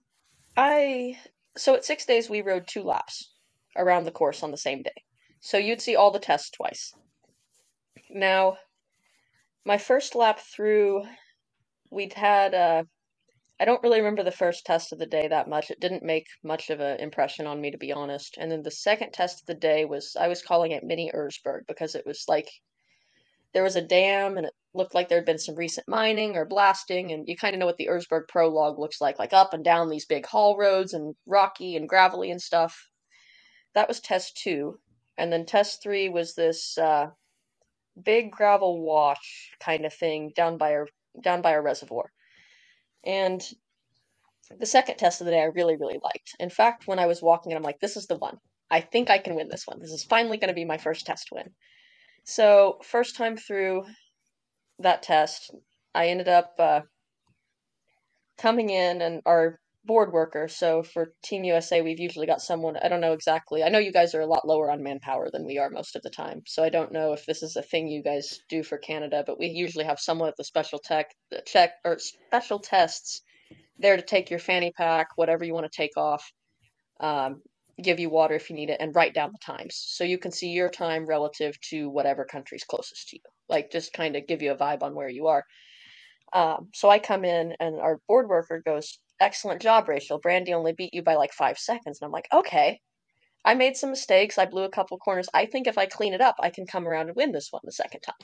[0.57, 1.19] I,
[1.57, 3.33] so at six days, we rode two laps
[3.77, 5.05] around the course on the same day.
[5.41, 6.93] So you'd see all the tests twice.
[8.11, 8.59] Now,
[9.65, 11.05] my first lap through,
[11.91, 12.85] we'd had, uh,
[13.59, 15.71] I don't really remember the first test of the day that much.
[15.71, 18.37] It didn't make much of an impression on me, to be honest.
[18.39, 21.67] And then the second test of the day was, I was calling it Mini Erzberg
[21.67, 22.51] because it was like
[23.55, 26.45] there was a dam and it looked like there had been some recent mining or
[26.45, 27.13] blasting.
[27.13, 29.89] And you kind of know what the Erzberg prologue looks like, like up and down
[29.89, 32.91] these big haul roads and rocky and gravelly and stuff.
[33.75, 34.79] That was test two.
[35.17, 37.07] And then test three was this uh,
[38.03, 40.85] big gravel wash kind of thing down by a
[41.23, 42.13] down by a reservoir.
[43.07, 43.43] And
[44.59, 46.35] the second test of the day I really, really liked.
[46.39, 48.39] In fact, when I was walking it, I'm like, this is the one.
[48.71, 49.79] I think I can win this one.
[49.81, 51.51] This is finally going to be my first test win.
[52.25, 53.85] So, first time through
[54.81, 55.55] that test,
[55.95, 56.81] I ended up uh,
[58.37, 60.49] coming in and our board worker.
[60.49, 63.63] So, for Team USA, we've usually got someone, I don't know exactly.
[63.63, 66.03] I know you guys are a lot lower on manpower than we are most of
[66.03, 66.43] the time.
[66.47, 69.39] So, I don't know if this is a thing you guys do for Canada, but
[69.39, 71.15] we usually have someone at the special tech
[71.47, 73.23] check or special tests
[73.79, 76.31] there to take your fanny pack, whatever you want to take off,
[77.01, 77.43] um,
[77.83, 80.33] give you water if you need it, and write down the times so you can
[80.33, 83.23] see your time relative to whatever country's closest to you.
[83.49, 85.45] Like just kind of give you a vibe on where you are.
[86.33, 90.19] Um, so I come in and our board worker goes, "Excellent job, Rachel.
[90.19, 92.81] Brandy only beat you by like five seconds." And I'm like, "Okay."
[93.45, 94.39] I made some mistakes.
[94.39, 95.29] I blew a couple corners.
[95.33, 97.63] I think if I clean it up, I can come around and win this one
[97.65, 98.17] the second time.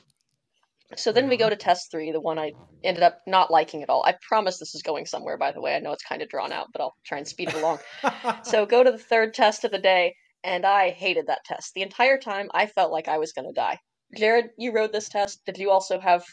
[0.96, 2.52] So then we go to test three, the one I
[2.84, 4.04] ended up not liking at all.
[4.04, 5.74] I promise this is going somewhere, by the way.
[5.74, 7.78] I know it's kind of drawn out, but I'll try and speed it along.
[8.42, 11.72] so go to the third test of the day, and I hated that test.
[11.74, 13.78] The entire time, I felt like I was going to die.
[14.16, 15.40] Jared, you rode this test.
[15.46, 16.24] Did you also have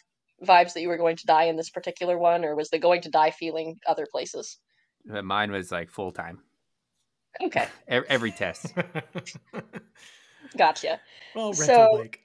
[0.44, 3.02] vibes that you were going to die in this particular one, or was the going
[3.02, 4.58] to die feeling other places?
[5.06, 6.40] Mine was like full time.
[7.42, 8.74] Okay, Every, every test.
[10.58, 11.00] gotcha.
[11.36, 12.20] well, rental So- Blake.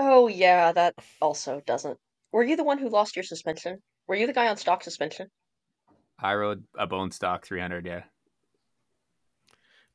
[0.00, 1.98] Oh, yeah, that also doesn't.
[2.30, 3.82] Were you the one who lost your suspension?
[4.06, 5.28] Were you the guy on stock suspension?
[6.20, 7.84] I rode a bone stock 300.
[7.84, 8.02] Yeah.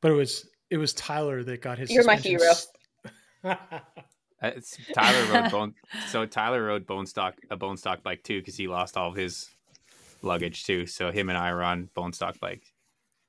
[0.02, 2.68] But it was it was Tyler that got his You're my suspension
[3.42, 3.54] Uh,
[4.42, 5.74] It's, Tyler rode bone.
[6.08, 9.16] So Tyler rode bone stock a bone stock bike too because he lost all of
[9.16, 9.50] his
[10.22, 10.86] luggage too.
[10.86, 12.72] So him and I were on bone stock bikes.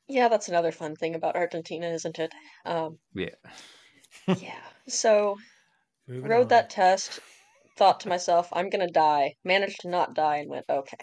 [0.08, 2.32] Yeah, that's another fun thing about Argentina, isn't it?
[2.66, 3.30] Um, Yeah.
[4.28, 4.62] yeah.
[4.88, 5.38] So
[6.08, 6.48] Moving rode on.
[6.50, 7.20] that test,
[7.78, 9.36] thought to myself, I'm gonna die.
[9.44, 10.98] Managed to not die and went, okay.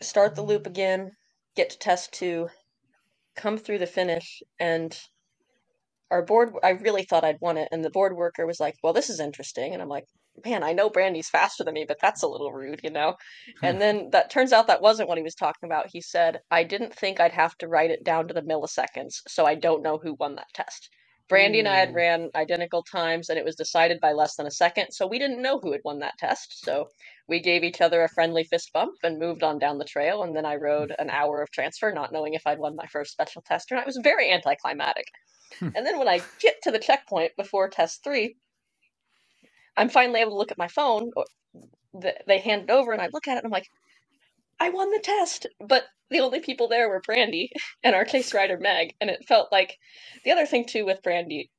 [0.00, 1.10] Start the loop again,
[1.56, 2.48] get to test two,
[3.34, 4.96] come through the finish, and
[6.10, 8.92] our board I really thought I'd won it, and the board worker was like, Well,
[8.92, 9.72] this is interesting.
[9.72, 10.04] And I'm like,
[10.44, 13.14] Man, I know Brandy's faster than me, but that's a little rude, you know?
[13.60, 13.66] Hmm.
[13.66, 15.90] And then that turns out that wasn't what he was talking about.
[15.92, 19.46] He said, I didn't think I'd have to write it down to the milliseconds, so
[19.46, 20.90] I don't know who won that test.
[21.28, 21.96] Brandy and I had hmm.
[21.96, 25.42] ran identical times, and it was decided by less than a second, so we didn't
[25.42, 26.64] know who had won that test.
[26.64, 26.88] So
[27.28, 30.22] we gave each other a friendly fist bump and moved on down the trail.
[30.22, 33.12] And then I rode an hour of transfer, not knowing if I'd won my first
[33.12, 33.82] special test or not.
[33.82, 35.04] It was very anticlimactic.
[35.60, 35.70] Hmm.
[35.74, 38.36] and then when I get to the checkpoint before test three,
[39.76, 41.10] I'm finally able to look at my phone.
[42.28, 43.68] They hand it over, and I look at it, and I'm like,
[44.60, 45.46] I won the test.
[45.60, 47.50] But the only people there were Brandy
[47.84, 49.76] and our case rider Meg, and it felt like
[50.24, 51.50] the other thing too with Brandy,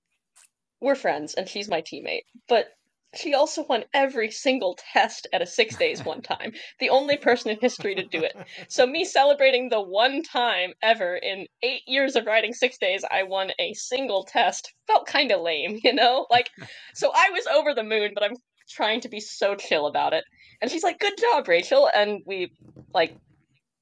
[0.82, 2.67] we're friends, and she's my teammate, but
[3.15, 6.54] she also won every single test at a six days one time.
[6.80, 8.36] The only person in history to do it.
[8.67, 13.24] So me celebrating the one time ever in eight years of riding six days, I
[13.24, 16.28] won a single test felt kind of lame, you know?
[16.30, 16.50] Like,
[16.93, 18.36] so I was over the moon, but I'm
[18.69, 20.24] trying to be so chill about it.
[20.62, 22.52] And she's like, "Good job, Rachel," and we
[22.93, 23.15] like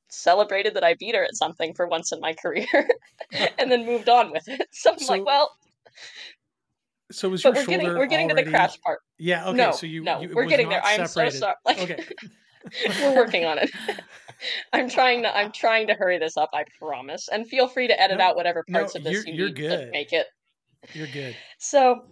[0.09, 2.67] celebrated that I beat her at something for once in my career,
[3.59, 4.67] and then moved on with it.
[4.71, 5.51] So I'm So- like, well,
[7.11, 8.99] So was But your we're getting shoulder we're getting to the crash part.
[9.17, 9.47] Yeah.
[9.49, 9.57] Okay.
[9.57, 10.81] no, so you, no, you- we're getting there.
[10.83, 11.53] I'm so sorry.
[11.65, 12.03] Like, Okay.
[13.01, 13.71] we're working on it.
[14.73, 16.49] I'm trying to I'm trying to hurry this up.
[16.53, 17.27] I promise.
[17.31, 19.47] And feel free to edit No, out whatever no, parts of this you're- you you're
[19.49, 20.27] need to make it.
[20.93, 21.35] You're good.
[21.57, 22.03] So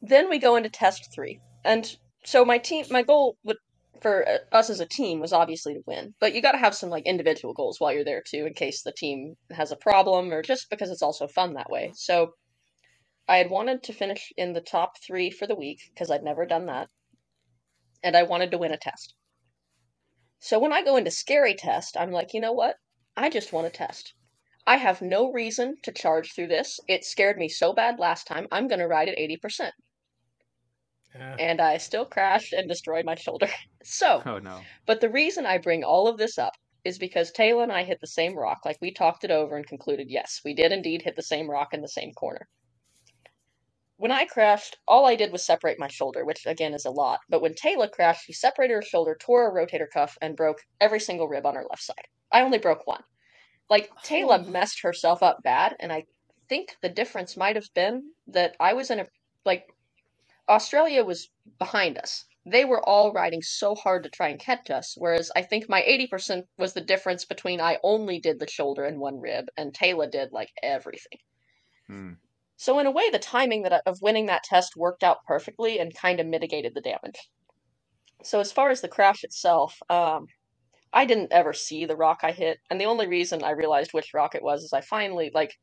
[0.00, 1.94] then we go into test three, and
[2.24, 3.56] so my team, my goal would
[4.00, 6.74] for uh, us as a team was obviously to win, but you got to have
[6.74, 10.32] some like individual goals while you're there too, in case the team has a problem
[10.32, 11.90] or just because it's also fun that way.
[11.94, 12.32] So
[13.28, 16.46] I had wanted to finish in the top three for the week because I'd never
[16.46, 16.88] done that,
[18.02, 19.14] and I wanted to win a test.
[20.38, 22.76] So when I go into scary test, I'm like, you know what?
[23.16, 24.14] I just want to test.
[24.66, 26.78] I have no reason to charge through this.
[26.88, 28.46] It scared me so bad last time.
[28.52, 29.72] I'm going to ride at 80%.
[31.14, 31.36] Yeah.
[31.38, 33.48] And I still crashed and destroyed my shoulder.
[33.84, 34.60] So, Oh no.
[34.84, 36.52] but the reason I bring all of this up
[36.84, 38.58] is because Tayla and I hit the same rock.
[38.64, 41.72] Like we talked it over and concluded, yes, we did indeed hit the same rock
[41.72, 42.46] in the same corner.
[43.98, 47.20] When I crashed, all I did was separate my shoulder, which again is a lot.
[47.30, 51.00] But when Tayla crashed, she separated her shoulder, tore her rotator cuff, and broke every
[51.00, 52.08] single rib on her left side.
[52.32, 53.04] I only broke one.
[53.70, 56.06] Like Tayla messed herself up bad, and I
[56.48, 59.06] think the difference might have been that I was in a
[59.44, 59.66] like
[60.48, 62.26] Australia was behind us.
[62.46, 65.82] They were all riding so hard to try and catch us, whereas I think my
[65.82, 70.10] 80% was the difference between I only did the shoulder and one rib, and Tayla
[70.10, 71.18] did like everything.
[71.88, 72.12] Hmm.
[72.58, 75.94] So in a way, the timing that of winning that test worked out perfectly and
[75.94, 77.30] kind of mitigated the damage.
[78.24, 80.26] So as far as the crash itself, um,
[80.92, 84.12] I didn't ever see the rock I hit, and the only reason I realized which
[84.12, 85.54] rock it was is I finally like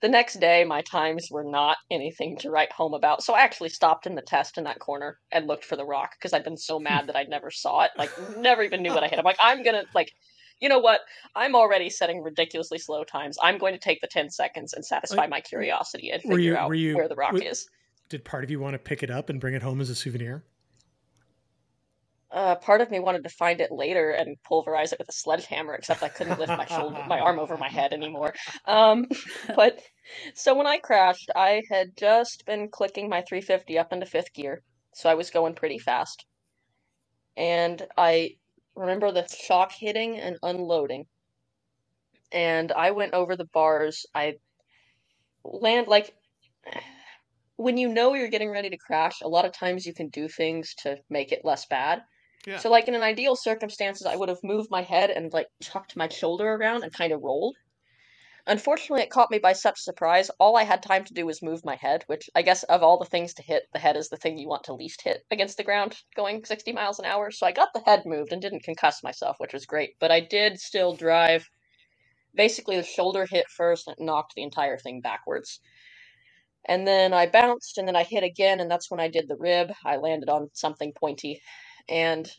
[0.00, 3.24] the next day my times were not anything to write home about.
[3.24, 6.12] So I actually stopped in the test in that corner and looked for the rock
[6.16, 9.02] because I'd been so mad that I'd never saw it, like never even knew what
[9.02, 9.18] I hit.
[9.18, 10.12] I'm like, I'm gonna like
[10.60, 11.00] you know what?
[11.34, 13.36] I'm already setting ridiculously slow times.
[13.42, 16.56] I'm going to take the 10 seconds and satisfy Like, my curiosity and figure you-
[16.56, 17.68] out you- where the rock were- is.
[18.08, 19.94] Did part of you want to pick it up and bring it home as a
[19.94, 20.44] souvenir?
[22.30, 25.72] Uh, part of me wanted to find it later and pulverize it with a sledgehammer,
[25.74, 28.34] except I couldn't lift my shoulder, my arm over my head anymore.
[28.66, 29.06] Um,
[29.56, 29.80] but
[30.34, 34.62] so when I crashed, I had just been clicking my 350 up into fifth gear,
[34.94, 36.26] so I was going pretty fast.
[37.36, 38.36] And I
[38.76, 41.06] remember the shock hitting and unloading.
[42.32, 44.06] And I went over the bars.
[44.14, 44.34] I
[45.44, 46.14] land like
[47.56, 50.28] when you know you're getting ready to crash, a lot of times you can do
[50.28, 52.02] things to make it less bad.
[52.46, 52.58] Yeah.
[52.58, 55.96] So, like in an ideal circumstances, I would have moved my head and like tucked
[55.96, 57.56] my shoulder around and kind of rolled.
[58.46, 60.28] Unfortunately, it caught me by such surprise.
[60.38, 62.98] All I had time to do was move my head, which I guess of all
[62.98, 65.56] the things to hit, the head is the thing you want to least hit against
[65.56, 67.30] the ground going 60 miles an hour.
[67.30, 69.96] So I got the head moved and didn't concuss myself, which was great.
[69.98, 71.48] But I did still drive.
[72.34, 75.60] Basically, the shoulder hit first and it knocked the entire thing backwards.
[76.66, 79.36] And then I bounced and then I hit again, and that's when I did the
[79.36, 79.72] rib.
[79.86, 81.40] I landed on something pointy
[81.88, 82.30] and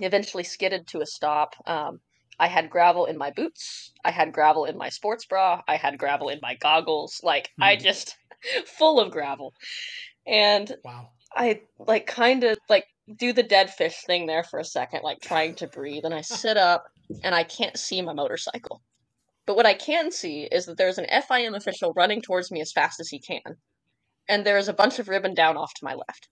[0.00, 1.54] eventually skidded to a stop.
[1.66, 2.00] Um,
[2.38, 3.92] I had gravel in my boots.
[4.04, 5.62] I had gravel in my sports bra.
[5.68, 7.20] I had gravel in my goggles.
[7.22, 7.82] Like, I Hmm.
[7.82, 8.16] just
[8.66, 9.54] full of gravel.
[10.26, 11.10] And Wow.
[11.36, 15.20] I like kind of like do the dead fish thing there for a second, like
[15.20, 16.04] trying to breathe.
[16.04, 16.84] And I sit up
[17.22, 18.82] and I can't see my motorcycle.
[19.46, 22.72] But what I can see is that there's an FIM official running towards me as
[22.72, 23.58] fast as he can.
[24.28, 26.28] And there is a bunch of ribbon down off to my left.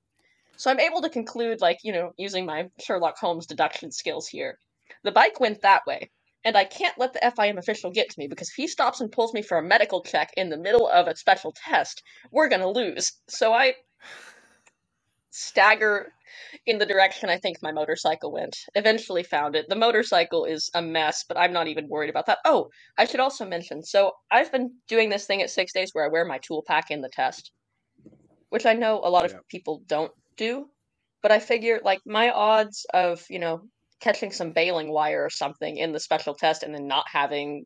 [0.56, 4.58] So I'm able to conclude, like, you know, using my Sherlock Holmes deduction skills here.
[5.04, 6.10] The bike went that way.
[6.44, 9.12] And I can't let the FIM official get to me because if he stops and
[9.12, 12.62] pulls me for a medical check in the middle of a special test, we're going
[12.62, 13.12] to lose.
[13.28, 13.74] So I
[15.30, 16.12] stagger
[16.66, 18.56] in the direction I think my motorcycle went.
[18.74, 19.68] Eventually found it.
[19.68, 22.38] The motorcycle is a mess, but I'm not even worried about that.
[22.44, 26.04] Oh, I should also mention so I've been doing this thing at six days where
[26.04, 27.52] I wear my tool pack in the test,
[28.50, 29.38] which I know a lot of Yeah.
[29.48, 30.68] people don't do.
[31.22, 33.62] But I figure like my odds of, you know,
[34.02, 37.64] catching some baling wire or something in the special test and then not having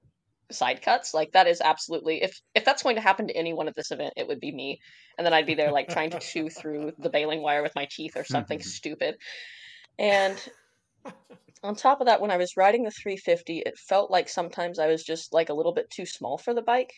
[0.53, 3.74] side cuts like that is absolutely if if that's going to happen to anyone at
[3.74, 4.78] this event it would be me.
[5.18, 7.89] And then i'd be there like trying to chew through the baling wire with my
[7.91, 9.16] teeth or something stupid.
[9.99, 10.37] And
[11.62, 14.87] on top of that when i was riding the 350 it felt like sometimes i
[14.87, 16.93] was just like a little bit too small for the bike.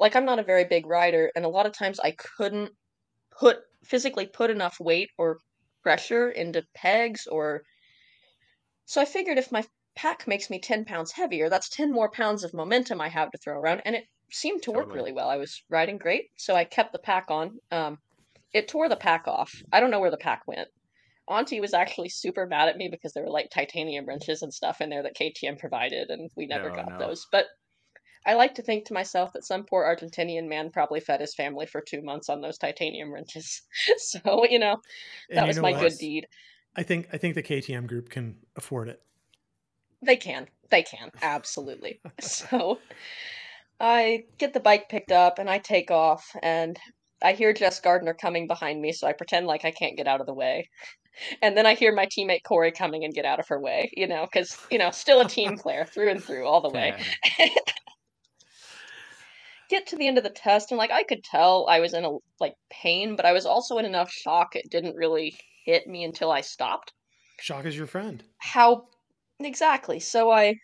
[0.00, 2.70] Like i'm not a very big rider and a lot of times i couldn't
[3.38, 5.38] put physically put enough weight or
[5.82, 7.62] pressure into pegs or
[8.90, 9.64] so i figured if my
[10.00, 11.48] pack makes me 10 pounds heavier.
[11.48, 13.82] That's 10 more pounds of momentum I have to throw around.
[13.84, 14.98] And it seemed to work Totally.
[15.00, 15.28] really well.
[15.28, 16.26] I was riding great.
[16.36, 17.58] So I kept the pack on.
[17.70, 17.98] Um,
[18.52, 19.52] it tore the pack off.
[19.72, 20.68] I don't know where the pack went.
[21.28, 24.80] Antti was actually super mad at me because there were like titanium wrenches and stuff
[24.80, 26.98] in there that KTM provided, and we never No, got no.
[26.98, 27.26] those.
[27.30, 27.46] But
[28.26, 31.66] I like to think to myself that some poor Argentinian man probably fed his family
[31.66, 33.62] for two months on those titanium wrenches.
[33.98, 34.78] so you know,
[35.28, 35.90] that you was know my what?
[35.90, 36.26] good deed.
[36.76, 39.02] I think I think the KTM group can afford it.
[40.02, 40.48] They can.
[40.70, 41.10] They can.
[41.22, 42.00] Absolutely.
[42.20, 42.78] so
[43.78, 46.78] I get the bike picked up and I take off and
[47.22, 50.20] I hear Jess Gardiner coming behind me, so I pretend like I can't get out
[50.20, 50.70] of the way.
[51.42, 54.06] And then I hear my teammate Korie coming and get out of her way, you
[54.06, 56.94] know, because, you know, still a team player through and through all the way.
[59.68, 62.04] Get to the end of the test and like I could tell I was in
[62.04, 65.38] a like pain, but I was also in enough shock it didn't really
[65.70, 66.92] hit me until I stopped.
[67.40, 68.22] Shock is your friend.
[68.38, 68.88] how
[69.38, 70.00] exactly.
[70.00, 70.54] So i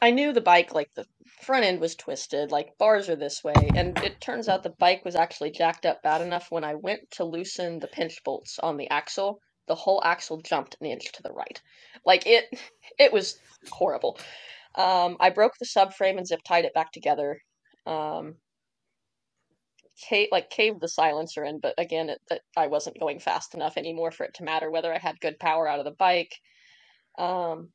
[0.00, 1.04] i knew the bike like the
[1.42, 3.54] front end was twisted like bars are this way.
[3.74, 7.02] And it turns out the bike was actually jacked up bad enough when i went
[7.16, 11.22] to loosen the pinch bolts on the axle the whole axle jumped an inch to
[11.22, 11.60] the right.
[12.04, 12.44] Like it
[12.98, 13.38] it was
[13.70, 14.18] horrible.
[14.74, 17.40] Um i broke the subframe and zip tied it back together.
[17.86, 18.36] Um
[20.08, 23.76] ca- like caved the silencer in, but again, it, that I wasn't going fast enough
[23.76, 26.34] anymore for it to matter whether I had good power out of the bike.
[27.18, 27.70] Um,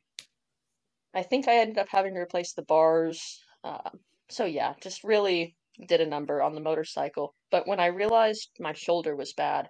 [1.14, 3.42] I think I ended up having to replace the bars.
[3.64, 4.00] Um,
[4.30, 5.56] so yeah, just really
[5.88, 7.36] did a number on the motorcycle.
[7.52, 9.70] But when I realized my shoulder was bad,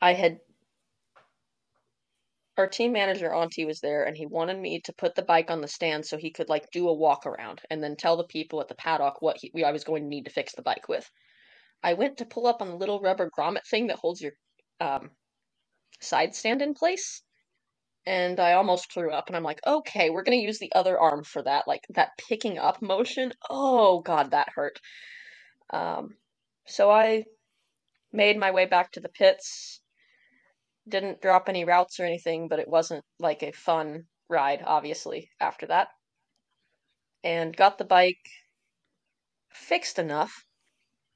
[0.00, 0.38] I had
[2.56, 5.60] our team manager Antti was there and he wanted me to put the bike on
[5.60, 8.60] the stand so he could like do a walk around and then tell the people
[8.60, 11.10] at the paddock what he, I was going to need to fix the bike with.
[11.82, 14.32] I went to pull up on the little rubber grommet thing that holds your
[14.80, 15.10] um,
[16.00, 17.22] side stand in place
[18.06, 20.98] and I almost threw up and I'm like, "Okay, we're going to use the other
[20.98, 23.32] arm for that like that picking up motion.
[23.50, 24.78] Oh god, that hurt."
[25.70, 26.16] Um
[26.66, 27.24] so I
[28.12, 29.80] made my way back to the pits
[30.88, 35.66] didn't drop any routes or anything, but it wasn't like a fun ride, obviously, after
[35.66, 35.88] that.
[37.24, 38.28] And got the bike
[39.50, 40.44] fixed enough,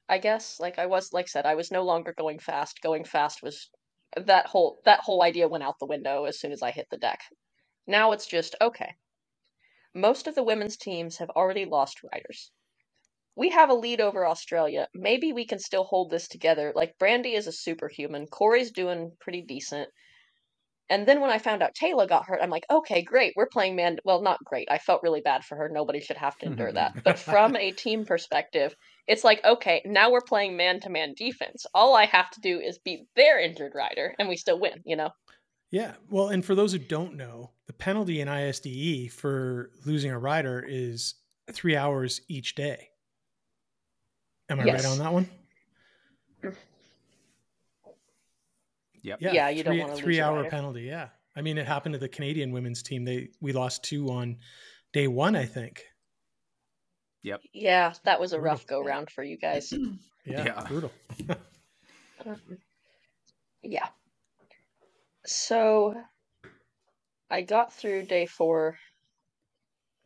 [0.09, 0.59] I guess.
[0.59, 2.81] Like I was like I said, I was no longer going fast.
[2.81, 3.69] Going fast was
[4.17, 6.97] that whole that whole idea went out the window as soon as I hit the
[6.97, 7.21] deck.
[7.87, 8.95] Now it's just okay.
[9.93, 12.51] Most of the women's teams have already lost riders.
[13.39, 14.89] We have a lead over Australia.
[14.93, 16.73] Maybe we can still hold this together.
[16.75, 18.27] Like Brandy is a superhuman.
[18.27, 19.87] Korie's doing pretty decent.
[20.89, 23.31] And then when I found out Tayla got hurt, I'm like, okay, great.
[23.37, 23.97] We're playing man.
[24.03, 24.67] Well, not great.
[24.69, 25.69] I felt really bad for her.
[25.69, 27.01] Nobody should have to endure that.
[27.01, 28.75] But from a team perspective,
[29.07, 31.65] it's like, okay, now we're playing man to man defense.
[31.73, 34.81] All I have to do is beat their injured rider, and we still win.
[34.83, 35.11] You know?
[35.71, 35.93] Yeah.
[36.09, 40.65] Well, and for those who don't know, the penalty in ISDE for losing a rider
[40.67, 41.15] is
[41.53, 42.89] three hours each day.
[44.49, 44.83] Am I Yes.
[44.83, 45.29] right on that one?
[49.01, 49.21] Yep.
[49.21, 49.31] Yeah.
[49.31, 50.49] Yeah, you don't three, wanna three a hour rider.
[50.49, 50.81] penalty.
[50.81, 51.09] Yeah.
[51.35, 53.05] I mean, it happened to the Canadian women's team.
[53.05, 54.37] They we lost two on
[54.91, 55.85] day one, I think.
[57.23, 57.41] Yep.
[57.53, 59.73] Yeah, that was a rough go round for you guys.
[60.25, 60.45] Yeah.
[60.45, 60.63] Yeah.
[60.67, 60.91] Brutal.
[63.63, 63.87] yeah.
[65.25, 65.95] So
[67.31, 68.77] I got through day four.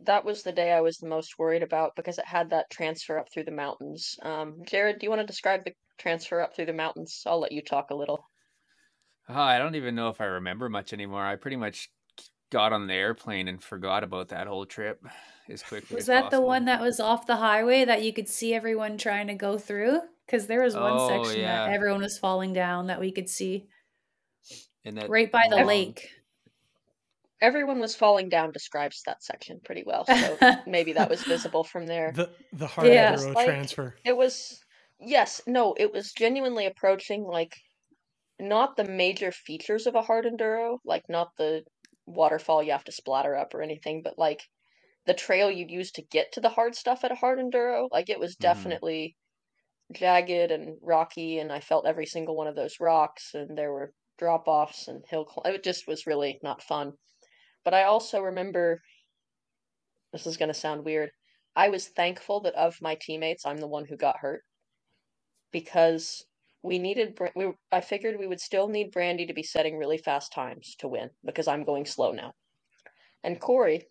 [0.06, 3.18] That was the day I was the most worried about because it had that transfer
[3.18, 4.18] up through the mountains.
[4.22, 7.24] Um, Jared, do you want to describe the transfer up through the mountains?
[7.26, 8.26] I'll let you talk a little.
[9.30, 11.24] Oh, I don't even know if I remember much anymore.
[11.26, 11.90] I pretty much
[12.52, 15.02] got on the airplane and forgot about that whole trip
[15.50, 18.28] as quickly Was as that the one that was off the highway that you could
[18.30, 20.02] see everyone trying to go through?
[20.26, 21.66] Because there was one Oh, section yeah.
[21.68, 23.68] that everyone was falling down that we could see
[24.86, 26.10] And that right by the long- lake.
[27.44, 31.86] Everyone was falling down describes that section pretty well, so maybe that was visible from
[31.86, 32.12] there.
[32.16, 33.14] The the hard Yeah.
[33.14, 33.96] enduro Like- transfer.
[34.06, 34.60] It was
[35.00, 37.54] yes, no, it was genuinely approaching like
[38.40, 41.64] not the major features of a hard enduro, like not the
[42.06, 44.42] waterfall you have to splatter up or anything, but like
[45.06, 47.90] the trail you'd use to get to the hard stuff at a hard enduro.
[47.92, 48.40] Like it was Mhm.
[48.40, 49.16] definitely
[49.92, 53.94] jagged and rocky, and I felt every single one of those rocks, and there were
[54.18, 55.26] drop offs and hill.
[55.30, 56.94] Cl- it just was really not fun.
[57.64, 58.82] But I also remember
[60.12, 61.12] this is going to sound weird.
[61.56, 64.44] I was thankful that of my teammates, I'm the one who got hurt
[65.52, 66.26] because
[66.64, 67.20] we needed.
[67.36, 70.88] We I figured we would still need Brandy to be setting really fast times to
[70.88, 72.34] win because I'm going slow now.
[73.24, 73.86] And Korie,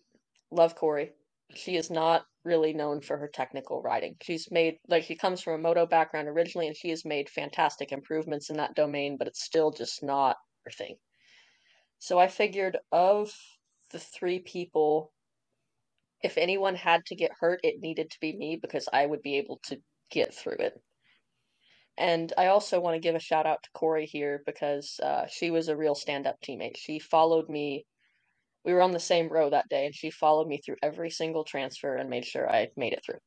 [0.51, 1.11] love Korie.
[1.55, 4.15] She is not really known for her technical riding.
[4.21, 7.91] She's made like she comes from a moto background originally, and she has made fantastic
[7.91, 10.97] improvements in that domain, but it's still just not her thing.
[11.99, 13.31] So I figured of
[13.93, 15.13] the three people,
[16.21, 19.37] if anyone had to get hurt, it needed to be me because I would be
[19.37, 19.77] able to
[20.11, 20.73] get through it.
[21.97, 25.51] And I also want to give a shout out to Korie here because uh, she
[25.51, 26.75] was a real stand up teammate.
[26.75, 27.85] She followed me
[28.65, 31.43] we were on the same row that day, and she followed me through every single
[31.43, 33.19] transfer and made sure I made it through.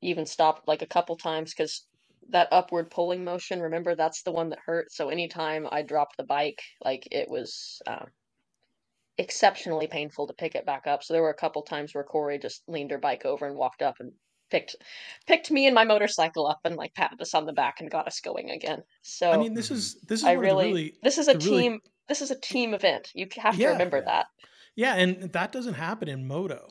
[0.00, 1.86] Even stopped like a couple times because
[2.30, 4.90] that upward pulling motion, remember, that's the one that hurt.
[4.90, 8.06] So anytime I dropped the bike, like it was um,
[9.18, 11.02] exceptionally painful to pick it back up.
[11.02, 13.82] So there were a couple times where Korie just leaned her bike over and walked
[13.82, 14.12] up and
[14.50, 14.76] picked
[15.26, 18.06] picked me and my motorcycle up and like patted us on the back and got
[18.06, 18.82] us going again.
[19.02, 21.28] So I mean, this is this is I one of the really, really this is
[21.28, 23.10] a the really- team this is a team event.
[23.14, 23.68] You have to Yeah.
[23.70, 24.26] remember that.
[24.74, 26.66] Yeah, and that doesn't happen in moto.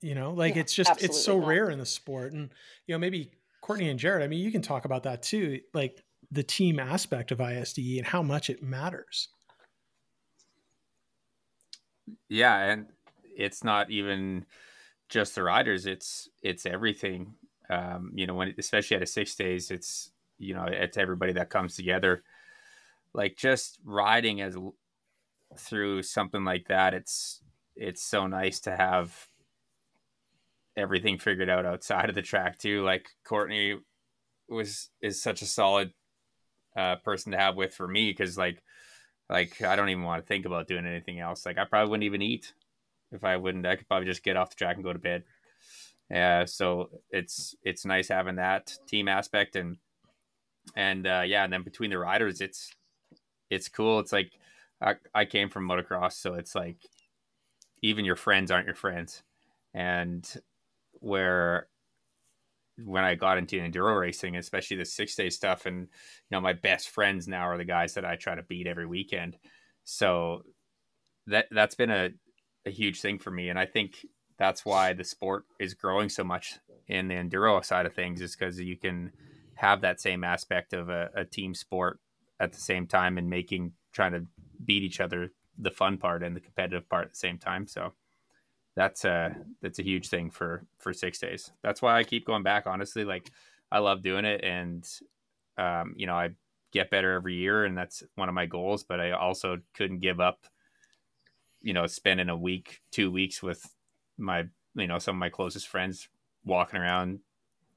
[0.00, 1.46] You know, like Yeah, it's just it's so not.
[1.46, 2.50] rare in the sport, and
[2.86, 4.22] you know maybe Courtney and Jared.
[4.24, 8.06] I mean, you can talk about that too, like the team aspect of ISDE and
[8.06, 9.28] how much it matters.
[12.28, 12.86] Yeah, and
[13.36, 14.46] it's not even
[15.08, 17.34] just the riders; it's it's everything.
[17.70, 21.50] Um, you know, when especially at a six days, it's you know it's everybody that
[21.50, 22.22] comes together.
[23.14, 24.56] Like just riding as
[25.58, 27.42] through something like that, it's
[27.76, 29.28] it's so nice to have
[30.76, 32.82] everything figured out outside of the track too.
[32.82, 33.78] Like Courtney
[34.48, 35.92] was is such a solid
[36.76, 38.62] uh, person to have with for me because like
[39.32, 41.46] like I don't even want to think about doing anything else.
[41.46, 42.52] Like I probably wouldn't even eat
[43.10, 43.66] if I wouldn't.
[43.66, 45.24] I could probably just get off the track and go to bed.
[46.10, 49.78] Yeah, so it's it's nice having that team aspect and
[50.76, 52.74] and uh, yeah, and then between the riders, it's
[53.48, 54.00] it's cool.
[54.00, 54.32] It's like
[54.82, 56.76] I, I came from motocross, so it's like
[57.80, 59.22] even your friends aren't your friends,
[59.72, 60.30] and
[61.00, 61.68] where
[62.84, 65.88] when I got into enduro racing, especially the six day stuff, and you
[66.30, 69.36] know my best friends now are the guys that I try to beat every weekend.
[69.84, 70.42] So
[71.26, 72.10] that that's been a,
[72.66, 74.06] a huge thing for me, and I think
[74.38, 76.54] that's why the sport is growing so much
[76.88, 79.12] in the enduro side of things, is because you can
[79.54, 82.00] have that same aspect of a, a team sport
[82.40, 84.26] at the same time and making trying to
[84.64, 87.66] beat each other the fun part and the competitive part at the same time.
[87.66, 87.92] So
[88.74, 91.52] that's a that's a huge thing for for six days.
[91.62, 92.66] That's why I keep going back.
[92.66, 93.30] Honestly, like
[93.70, 94.88] I love doing it, and
[95.58, 96.30] um, you know I
[96.72, 98.82] get better every year, and that's one of my goals.
[98.82, 100.46] But I also couldn't give up,
[101.60, 103.62] you know, spending a week, two weeks with
[104.18, 104.44] my
[104.74, 106.08] you know some of my closest friends
[106.44, 107.20] walking around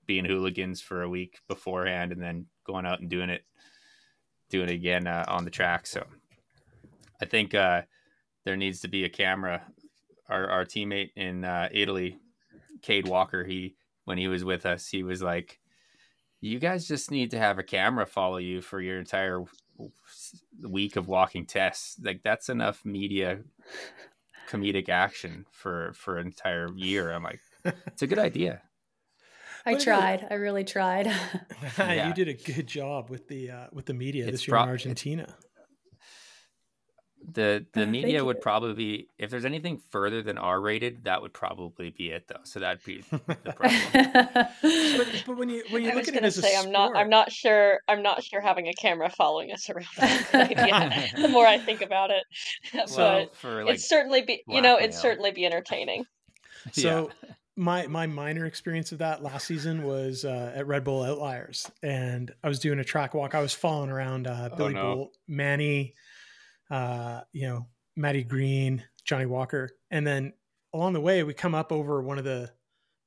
[0.05, 3.43] being hooligans for a week beforehand and then going out and doing it
[4.49, 6.05] doing it again uh, on the track so
[7.21, 7.81] i think uh,
[8.43, 9.61] there needs to be a camera
[10.29, 12.17] our, our teammate in uh, italy
[12.81, 15.59] cade walker he when he was with us he was like
[16.41, 19.43] you guys just need to have a camera follow you for your entire
[20.63, 23.39] week of walking tests like that's enough media
[24.49, 27.39] comedic action for for an entire year i'm like
[27.87, 28.61] it's a good idea
[29.67, 30.27] I But it is- tried.
[30.29, 31.07] I really tried.
[31.79, 32.07] Yeah.
[32.07, 34.61] you did a good job with the uh, with the media It's this year in
[34.61, 35.35] pro- Argentina.
[37.33, 38.41] The the Uh, media would you.
[38.41, 42.41] probably be if there's anything further than R rated, that would probably be it though.
[42.43, 43.81] So that'd be the problem.
[44.61, 46.55] but, but when you when you I look was at it gonna as a say
[46.57, 50.21] I'm not I'm not sure I'm not sure having a camera following us around is
[50.33, 51.09] a good idea.
[51.21, 52.23] the more I think about it.
[52.73, 52.85] well,
[53.25, 55.01] but for like it'd certainly be you know, it'd blackmail.
[55.01, 56.05] certainly be entertaining.
[56.73, 57.09] So
[57.55, 62.31] my my minor experience of that last season was uh, at Red Bolt Outliers, and
[62.43, 63.33] I was doing a track walk.
[63.33, 64.81] I was following around uh, Oh, Billy no.
[64.95, 65.93] Bull, Manny,
[66.69, 70.33] uh, you know, Matty Green, Jonny Walker, and then
[70.73, 72.51] along the way we come up over one of the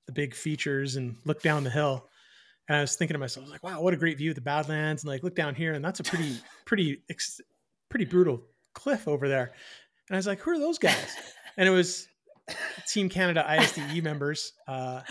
[0.08, 2.08] the big features and look down the hill.
[2.66, 4.34] And I was thinking to myself, I was like, wow, what a great view of
[4.34, 5.02] the Badlands.
[5.02, 7.40] And like, look down here, and that's a pretty, pretty, ex-
[7.88, 8.42] pretty brutal
[8.74, 9.52] cliff over there.
[10.08, 11.14] And I was like, who are those guys?
[11.56, 12.08] And it was
[12.86, 15.02] Team Canada ISDE members, uh,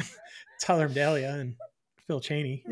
[0.60, 1.56] Tyler Medaglia and
[2.06, 2.64] Phil Cheney.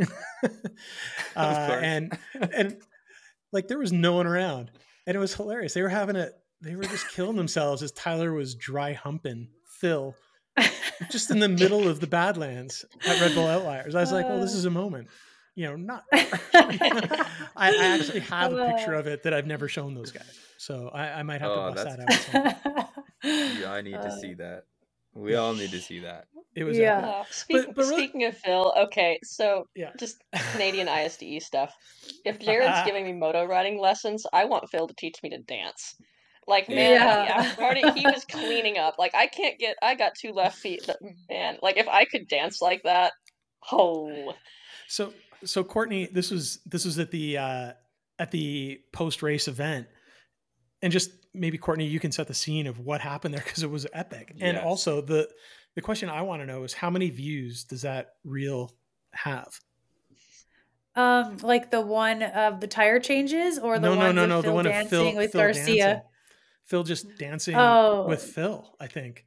[1.37, 2.19] uh, and,
[2.53, 2.77] and
[3.53, 4.71] like, there was no one around.
[5.11, 5.75] And it was hilarious.
[5.75, 6.29] They were having a,
[6.61, 9.49] they were just killing themselves as Tyler was dry humping
[9.81, 10.15] Phil
[11.11, 13.97] just in the middle of the Badlands at Red Bull Outliers.
[13.97, 15.09] I was like, well, this is a moment.
[15.57, 16.05] You know, not.
[16.13, 20.91] I, I actually have a picture of it that I've never shown those guys, so
[20.95, 22.89] I, I might have Oh, to bust that out.
[23.25, 24.67] Yeah, I need to Uh, see that.
[25.15, 26.27] We all need to see that.
[26.55, 27.21] It was Yeah.
[27.21, 27.33] epic.
[27.33, 29.91] Speak, but really- speaking of Phil, okay, so Yeah.
[29.99, 31.75] just Canadian ISDE stuff.
[32.25, 35.97] If Jared's giving me moto riding lessons, I want Phil to teach me to dance.
[36.47, 37.25] Like man, Yeah.
[37.27, 38.97] the after party, he was cleaning up.
[38.99, 40.99] Like I can't get, I got two left feet, but
[41.29, 43.13] man, like if I could dance like that,
[43.71, 44.35] oh,
[44.89, 45.13] So
[45.45, 47.73] so Courtney, this was this was at the uh,
[48.19, 49.87] at the post race event,
[50.83, 53.71] and just maybe Courtney, you can set the scene of what happened there because it
[53.71, 54.35] was epic.
[54.41, 55.29] And also the
[55.75, 58.73] the question I want to know is how many views does that reel
[59.13, 59.49] have?
[60.97, 64.43] um, like the one of the tire changes, or the no, no, no, of no,
[64.43, 65.85] Phil the one of dancing Phil with Phil Garcia.
[65.85, 66.03] dancing.
[66.67, 68.07] Phil just dancing Oh.
[68.09, 68.77] with Phil.
[68.81, 69.25] I think.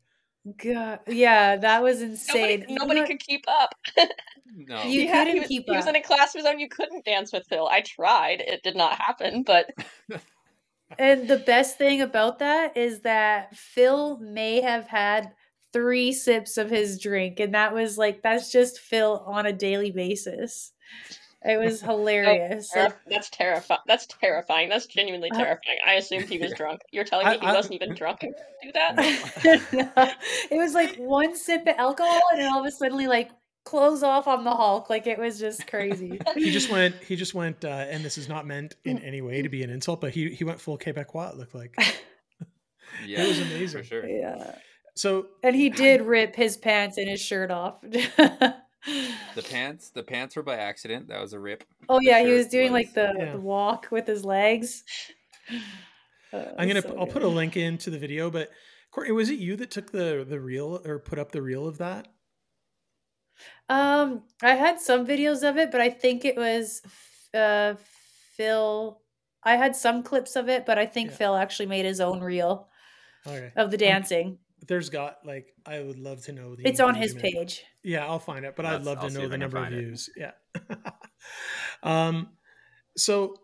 [0.61, 2.65] God, yeah, that was insane.
[2.67, 3.73] You nobody know- could keep up.
[4.55, 4.83] No.
[4.83, 6.59] You He couldn't he was, keep He was in a class of his own.
[6.59, 7.67] You couldn't dance with Phil.
[7.67, 8.39] I tried.
[8.39, 9.71] It did not happen, but
[10.99, 15.31] And the best thing about that is that Phil may have had
[15.71, 19.91] three sips of his drink, and that was like that's just Phil on a daily
[19.91, 20.71] basis.
[21.45, 22.71] It was hilarious.
[22.73, 23.81] Terri- Like, that's terrifying.
[23.87, 24.69] That's terrifying.
[24.69, 25.77] That's genuinely Uh, terrifying.
[25.85, 26.81] I assumed he was drunk.
[26.91, 30.15] You're telling me I- he I- wasn't even drunk and could do that?
[30.51, 33.29] it was like one sip of alcohol, and then all of a sudden, like
[33.63, 34.89] close off on the Hulk.
[34.89, 36.19] Like it was just crazy.
[36.35, 36.95] He just went.
[36.95, 37.63] He just went.
[37.65, 40.29] Uh, and this is not meant in any way to be an insult, but he
[40.29, 41.31] he went full Quebecois.
[41.33, 41.75] It looked like.
[43.07, 43.81] Yeah, it was amazing.
[43.81, 44.07] for sure.
[44.07, 44.55] yeah,
[44.95, 47.77] So and he did rip his pants and his shirt off.
[49.35, 51.07] The pants, the pants were by accident.
[51.07, 51.63] That was a rip.
[51.87, 53.31] Oh yeah, he was shirt doing like the, Yeah.
[53.31, 54.83] the walk with his legs.
[56.33, 56.81] Uh, I'm gonna.
[56.81, 58.49] so I'll put a link into the video, but
[58.91, 61.77] Courtney, was it you that took the the reel or put up the reel of
[61.77, 62.09] that?
[63.69, 66.81] Um, I had some videos of it, but I think it was
[67.33, 67.75] uh
[68.35, 68.99] Phil.
[69.43, 71.15] I had some clips of it, but I think Yeah.
[71.17, 72.69] Phil actually made his own reel
[73.27, 73.51] Okay.
[73.55, 74.39] of the dancing.
[74.67, 76.67] There's got like I would love to know the.
[76.67, 77.47] It's on his engagement.
[77.47, 77.63] page.
[77.83, 79.37] Yeah, I'll find it, but I'd Let's- love I'll to see know if the I
[79.37, 79.79] can number of find it.
[79.85, 80.09] views.
[80.15, 80.31] Yeah.
[81.83, 82.29] um,
[82.97, 83.35] so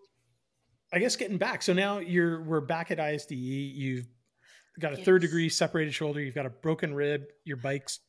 [0.93, 1.61] I guess getting back.
[1.61, 3.31] So now you're we're back at ISDE.
[3.75, 4.07] You've
[4.79, 5.29] got a third Yes.
[5.29, 6.21] degree separated shoulder.
[6.21, 7.23] You've got a broken rib.
[7.43, 7.99] Your bike's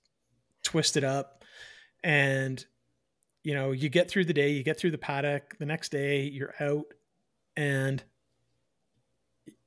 [0.62, 1.39] twisted up,
[2.02, 2.64] and
[3.42, 4.50] you know you get through the day.
[4.50, 5.58] You get through the paddock.
[5.58, 6.86] The next day you're out,
[7.56, 8.02] and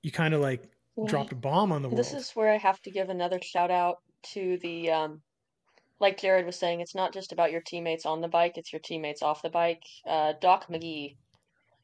[0.01, 0.69] you kind of like
[1.05, 1.99] dropped a bomb on the world.
[1.99, 3.97] This is where I have to give another shout out
[4.33, 5.21] to the um
[5.99, 8.81] like Jared was saying, it's not just about your teammates on the bike, it's your
[8.81, 9.83] teammates off the bike.
[10.05, 11.15] Uh, Doc McGee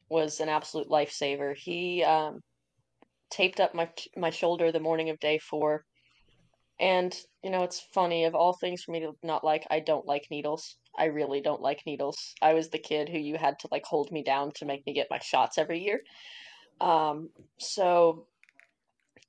[0.09, 1.55] was an absolute lifesaver.
[1.55, 2.41] He um,
[3.29, 5.85] taped up my my shoulder the morning of day four,
[6.79, 8.25] and you know it's funny.
[8.25, 10.77] Of all things for me to not like, I don't like needles.
[10.97, 12.33] I really don't like needles.
[12.41, 14.93] I was the kid who you had to like hold me down to make me
[14.93, 16.01] get my shots every year.
[16.81, 18.25] Um, so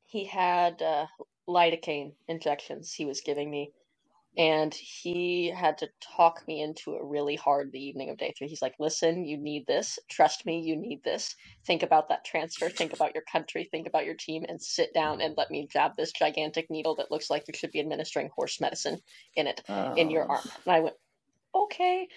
[0.06, 1.06] he had uh,
[1.48, 3.72] lidocaine injections he was giving me
[4.38, 8.48] and he had to talk me into it really hard the evening of day three.
[8.48, 9.98] He's like listen you need this.
[10.10, 11.36] Trust me you need this.
[11.66, 12.70] Think about that transfer.
[12.70, 13.68] Think about your country.
[13.70, 17.10] Think about your team and sit down and let me jab this gigantic needle that
[17.12, 18.98] looks like you should be administering horse medicine
[19.36, 19.62] in it
[19.96, 20.30] in your Oh.
[20.30, 20.50] arm.
[20.66, 20.96] And i went
[21.54, 22.08] okay.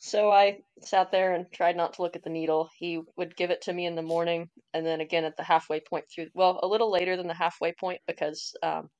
[0.00, 2.70] So i sat there and tried not to look at the needle.
[2.78, 5.80] He would give it to me in the morning and then again at the halfway
[5.80, 8.90] point through well a little later than the halfway point because um,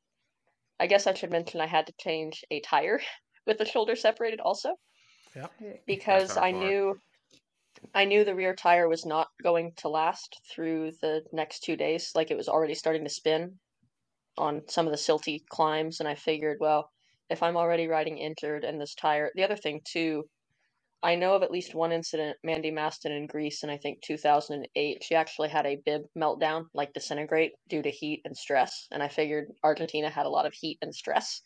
[0.81, 3.01] i guess i should mention i had to change a tire
[3.47, 4.75] with the shoulder separated also.
[5.37, 5.47] Yeah.
[5.87, 6.99] because i knew
[7.95, 12.13] i knew the rear tire was not going to last through the next two days.
[12.15, 13.59] Like it was already starting to spin
[14.39, 16.91] on some of the silty climbs and i figured well
[17.29, 20.25] if i'm already riding injured and this tire the other thing too
[21.03, 25.05] I know of at least one incident, Mandy Maston in Greece in I think 2008.
[25.05, 28.87] She actually had a bib meltdown, like disintegrate due to heat and stress.
[28.91, 31.43] And I figured Argentina had a lot of heat and stress.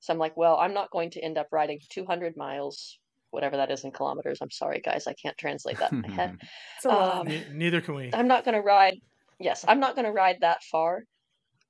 [0.00, 2.98] So I'm like, well, I'm not going to end up riding 200 miles,
[3.30, 4.38] whatever that is in kilometers.
[4.40, 6.36] I'm sorry, guys, I can't translate that in my head.
[6.76, 6.86] It's.
[6.86, 8.10] Um, Ne- neither can we.
[8.12, 8.96] I'm not going to ride,
[9.38, 11.04] yes, I'm not going to ride that far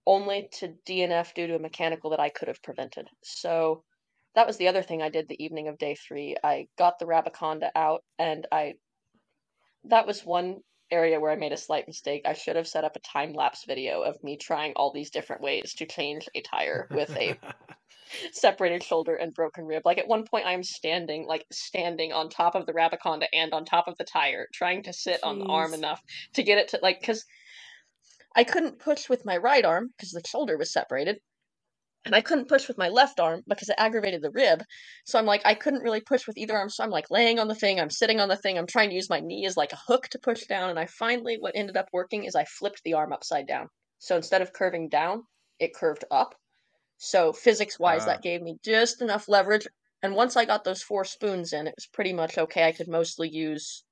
[0.07, 3.09] only to DNF due to a mechanical that I could have prevented.
[3.23, 3.83] So
[4.35, 6.37] that was the other thing I did the evening of day three.
[6.43, 8.75] I got the Rabaconda out and I,
[9.85, 10.61] that was one
[10.91, 12.23] area where I made a slight mistake.
[12.27, 15.43] I should have set up a time lapse video of me trying all these different
[15.43, 17.39] ways to change a tire with a
[18.33, 19.83] separated shoulder and broken rib.
[19.85, 23.65] Like at one point, I'm standing, like standing on top of the Rabaconda and on
[23.65, 26.03] top of the tire, trying to sit on the arm enough
[26.35, 27.25] to get it to like because
[28.35, 31.19] I couldn't push with my right arm because the shoulder was separated.
[32.05, 34.63] And I couldn't push with my left arm because it aggravated the rib.
[35.05, 36.71] So I'm like, I couldn't really push with either arm.
[36.71, 38.95] So I'm like laying on the thing, I'm sitting on the thing, I'm trying to
[38.95, 40.71] use my knee as like a hook to push down.
[40.71, 43.69] And I finally, what ended up working is I flipped the arm upside down.
[43.99, 45.25] So instead of curving down,
[45.59, 46.35] it curved up.
[46.97, 48.07] So physics wise, Ah.
[48.07, 49.67] that gave me just enough leverage.
[50.03, 52.67] And once I got those four spoons in, it was pretty much okay.
[52.67, 53.85] I could mostly use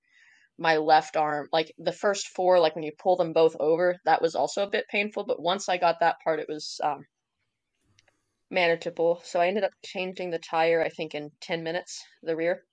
[0.56, 1.48] my left arm.
[1.52, 4.70] Like the first four, like when you pull them both over, that was also a
[4.70, 5.24] bit painful.
[5.24, 7.06] But once I got that part, it was um,
[8.50, 9.20] manageable.
[9.24, 12.66] So I ended up changing the tire, I think, in 10 minutes, the rear,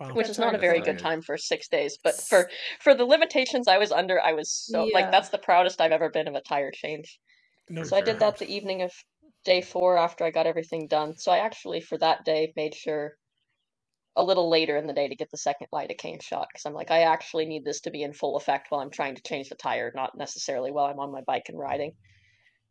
[0.00, 0.14] Wow.
[0.14, 1.00] which is not a very good good.
[1.00, 1.98] time for six days.
[2.02, 2.50] But for
[2.80, 4.92] for the limitations I was under, I was so Yeah.
[4.94, 7.18] like that's the proudest I've ever been of a tire change.
[7.68, 8.92] No So I did that the evening of
[9.44, 11.16] day four after I got everything done.
[11.16, 13.16] So I actually, for that day, made sure
[14.16, 16.90] a little later in the day to get the second lidocaine shot because I'm like,
[16.90, 19.54] I actually need this to be in full effect while I'm trying to change the
[19.54, 21.92] tire, not necessarily while I'm on my bike and riding.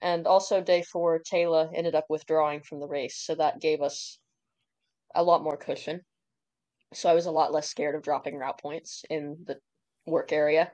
[0.02, 4.20] And also day four, Tayla ended up withdrawing from the race, so that gave us
[5.16, 6.06] a lot more cushion.
[6.94, 9.60] So I was a lot less scared of dropping route points in the
[10.06, 10.72] work area.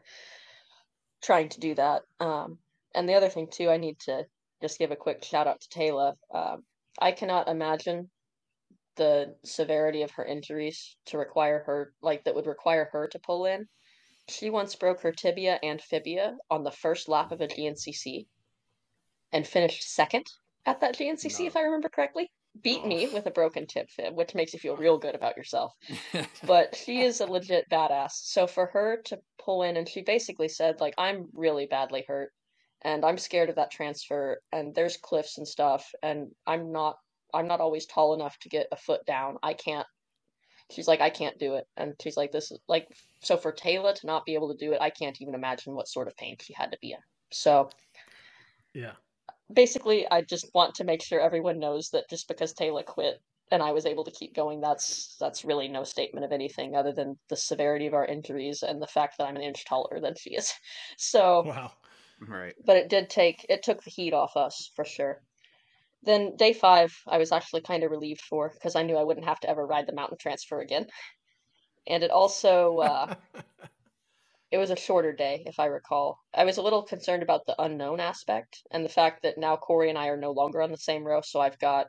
[1.21, 2.03] Trying to do that.
[2.19, 2.59] Um,
[2.93, 4.25] and the other thing too, I need to
[4.61, 6.15] just give a quick shout out to Tayla.
[6.33, 6.65] Um,
[6.99, 8.09] I cannot imagine
[8.95, 13.45] the severity of her injuries to require her like that would require her to pull
[13.45, 13.67] in.
[14.27, 18.27] She once broke her tibia and fibia on the first lap of a GNCC
[19.31, 20.25] and finished second
[20.65, 21.45] at that GNCC, No.
[21.47, 22.29] if I remember correctly.
[22.61, 23.13] Beat me Oh.
[23.13, 25.73] with a broken tip fib, which makes you feel real good about yourself.
[26.43, 28.11] But she is a legit badass.
[28.11, 32.33] So for her to pull in, and she basically said, like, I'm really badly hurt,
[32.81, 36.97] and I'm scared of that transfer, and there's cliffs and stuff, and I'm not,
[37.33, 39.37] I'm not always tall enough to get a foot down.
[39.41, 39.87] I can't.
[40.71, 42.87] She's like, I can't do it, and she's like, this is like,
[43.21, 45.87] so for Tayla to not be able to do it, I can't even imagine what
[45.87, 46.99] sort of pain she had to be in.
[47.31, 47.69] So
[48.73, 48.93] Yeah.
[49.53, 53.21] Basically I just want to make sure everyone knows that just because Tayla quit
[53.51, 56.93] and I was able to keep going, that's that's really no statement of anything other
[56.93, 60.15] than the severity of our injuries and the fact that I'm an inch taller than
[60.15, 60.53] she is.
[60.97, 61.71] So Wow.
[62.27, 62.55] right.
[62.65, 65.21] but it did take it took the heat off us for sure.
[66.03, 69.27] Then day five, I was actually kind of relieved for because I knew I wouldn't
[69.27, 70.87] have to ever ride the mountain transfer again,
[71.87, 73.13] and it also uh,
[74.51, 76.19] it was a shorter day, if I recall.
[76.33, 79.89] I was a little concerned about the unknown aspect and the fact that now Korie
[79.89, 81.87] and I are no longer on the same row, so I've got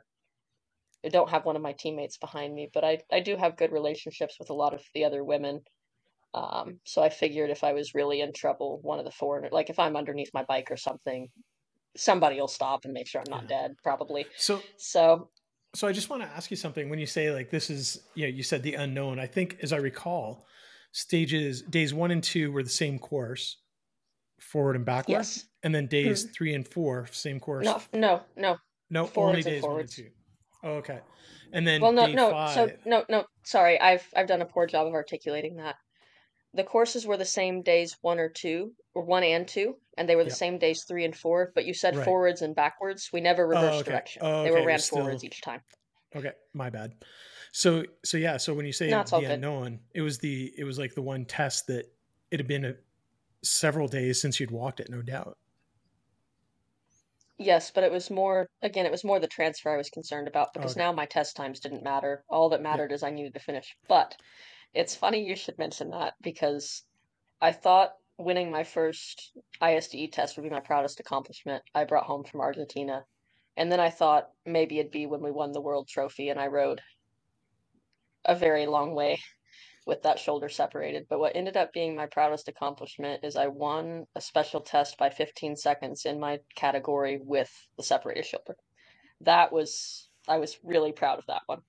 [1.05, 3.71] I don't have one of my teammates behind me, but I I do have good
[3.73, 5.61] relationships with a lot of the other women.
[6.33, 9.69] Um, so I figured if I was really in trouble, one of the four, like
[9.69, 11.29] if I'm underneath my bike or something,
[11.95, 13.67] somebody will stop and make sure I'm not Yeah.
[13.67, 14.25] dead, probably.
[14.37, 15.29] so So
[15.75, 16.89] so I just want to ask you something.
[16.89, 19.19] When you say like this is, you know, you said the unknown.
[19.19, 20.45] I think, as I recall,
[20.93, 23.57] stages days one and two were the same course,
[24.39, 26.31] forward and backward, yes, and then days mm-hmm.
[26.33, 27.65] three and four same course.
[27.65, 28.57] no, no, no.
[28.89, 29.97] no, only forwards and days forwards.
[29.97, 30.17] one and two.
[30.63, 30.99] Oh, okay.
[31.51, 32.31] And then Well, no, no.
[32.31, 32.53] five.
[32.53, 33.25] So no, no.
[33.43, 35.75] Sorry, I've I've done a poor job of articulating that.
[36.55, 40.15] The courses were the same days one or two, or one and two, and they
[40.15, 40.37] were the Yep.
[40.37, 41.51] same days three and four.
[41.53, 42.05] But you said Right.
[42.05, 43.09] forwards and backwards.
[43.11, 43.91] We never oh, reversed okay.
[43.91, 44.21] direction.
[44.23, 45.61] Oh, They were ran still- forwards each time.
[46.15, 46.93] Okay, my bad.
[47.53, 49.25] So so yeah, so when you say No, the good.
[49.25, 51.93] unknown, it was the it was like the one test that
[52.31, 52.75] it had been a,
[53.43, 55.37] several days since you'd walked it, no doubt.
[57.37, 60.51] Yes, but it was more again, it was more the transfer I was concerned about
[60.57, 60.83] oh, because Okay.
[60.83, 62.25] now my test times didn't matter.
[62.27, 63.77] All that mattered is I needed to finish.
[63.87, 64.19] But
[64.73, 66.85] it's funny you should mention that because
[67.41, 72.23] I thought winning my first ISDE test would be my proudest accomplishment I brought home
[72.23, 73.05] from Argentina.
[73.57, 76.47] And then I thought maybe it'd be when we won the world trophy and I
[76.47, 76.81] rode
[78.25, 79.19] a very long way
[79.85, 81.07] with that shoulder separated.
[81.09, 85.09] But what ended up being my proudest accomplishment is I won a special test by
[85.09, 88.55] 15 seconds in my category with the separated shoulder.
[89.21, 91.61] That was, I was really proud of that one.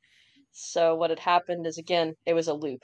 [0.53, 2.83] So what had happened is again, it was a loop.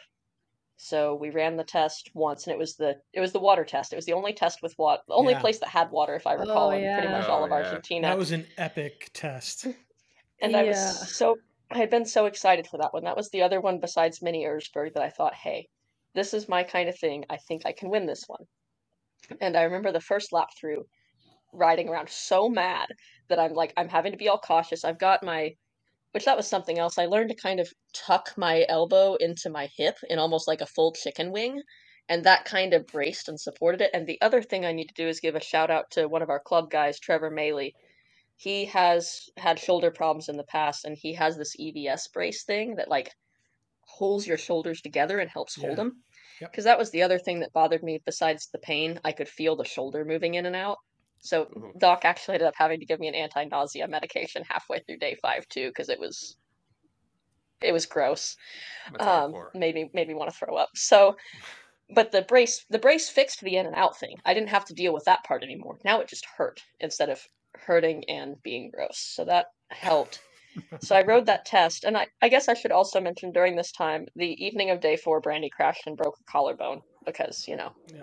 [0.77, 3.93] So we ran the test once and it was the it was the water test.
[3.93, 5.41] It was the only test with water, the only Yeah.
[5.41, 7.19] place that had water if I recall in pretty oh, yeah.
[7.19, 7.57] much all Oh, of yeah.
[7.57, 8.09] Argentina.
[8.09, 9.67] That was an epic test.
[10.41, 10.79] And I was
[11.17, 11.37] so
[11.71, 13.05] I had been so excited for that one.
[13.05, 15.69] That was the other one besides Mini Erzberg that I thought, hey,
[16.15, 17.25] this is my kind of thing.
[17.31, 18.45] I think I can win this one.
[19.41, 20.85] And I remember the first lap through
[21.53, 22.89] riding around so mad
[23.29, 24.85] that I'm like, I'm having to be all cautious.
[24.85, 25.55] I've got my
[26.13, 26.99] which that was something else.
[26.99, 30.67] I learned to kind of tuck my elbow into my hip in almost like a
[30.67, 31.63] full chicken wing.
[32.09, 33.91] And that kind of braced and supported it.
[33.95, 36.23] And the other thing I need to do is give a shout out to one
[36.23, 37.75] of our club guys, Trevor Maley
[38.41, 42.77] he has had shoulder problems in the past and he has this EVS brace thing
[42.77, 43.13] that like
[43.83, 45.85] holds your shoulders together and helps hold Yeah.
[45.85, 46.05] them.
[46.41, 46.51] Yep.
[46.51, 48.99] Because that was the other thing that bothered me besides the pain.
[49.05, 50.79] I could feel the shoulder moving in and out.
[51.19, 51.79] So Mhm.
[51.79, 55.47] Doc actually ended up having to give me an anti-nausea medication halfway through day five
[55.49, 56.39] too, because it was
[57.61, 58.37] it was gross.
[59.01, 60.71] Um, made me made me want to throw up.
[60.77, 61.19] So,
[61.95, 64.17] but the brace the brace fixed the in and out thing.
[64.25, 65.79] I didn't have to deal with that part anymore.
[65.85, 67.29] Now it just hurt instead of
[67.67, 68.99] hurting and being gross.
[68.99, 70.21] So that helped.
[70.81, 73.71] So I rode that test, and I, I guess I should also mention during this
[73.73, 77.73] time, the evening of day four, Brandy crashed and broke a collarbone because you know,
[77.95, 78.03] Yeah.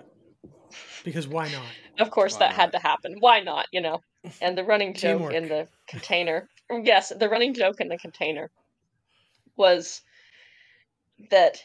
[1.04, 1.64] Because why not?
[1.98, 3.16] of course, Why that had to happen.
[3.18, 3.66] Why not?
[3.72, 4.00] You know,
[4.40, 6.48] and the running joke in the container.
[6.70, 8.50] Yes, the running joke in the container
[9.56, 10.02] was
[11.30, 11.62] that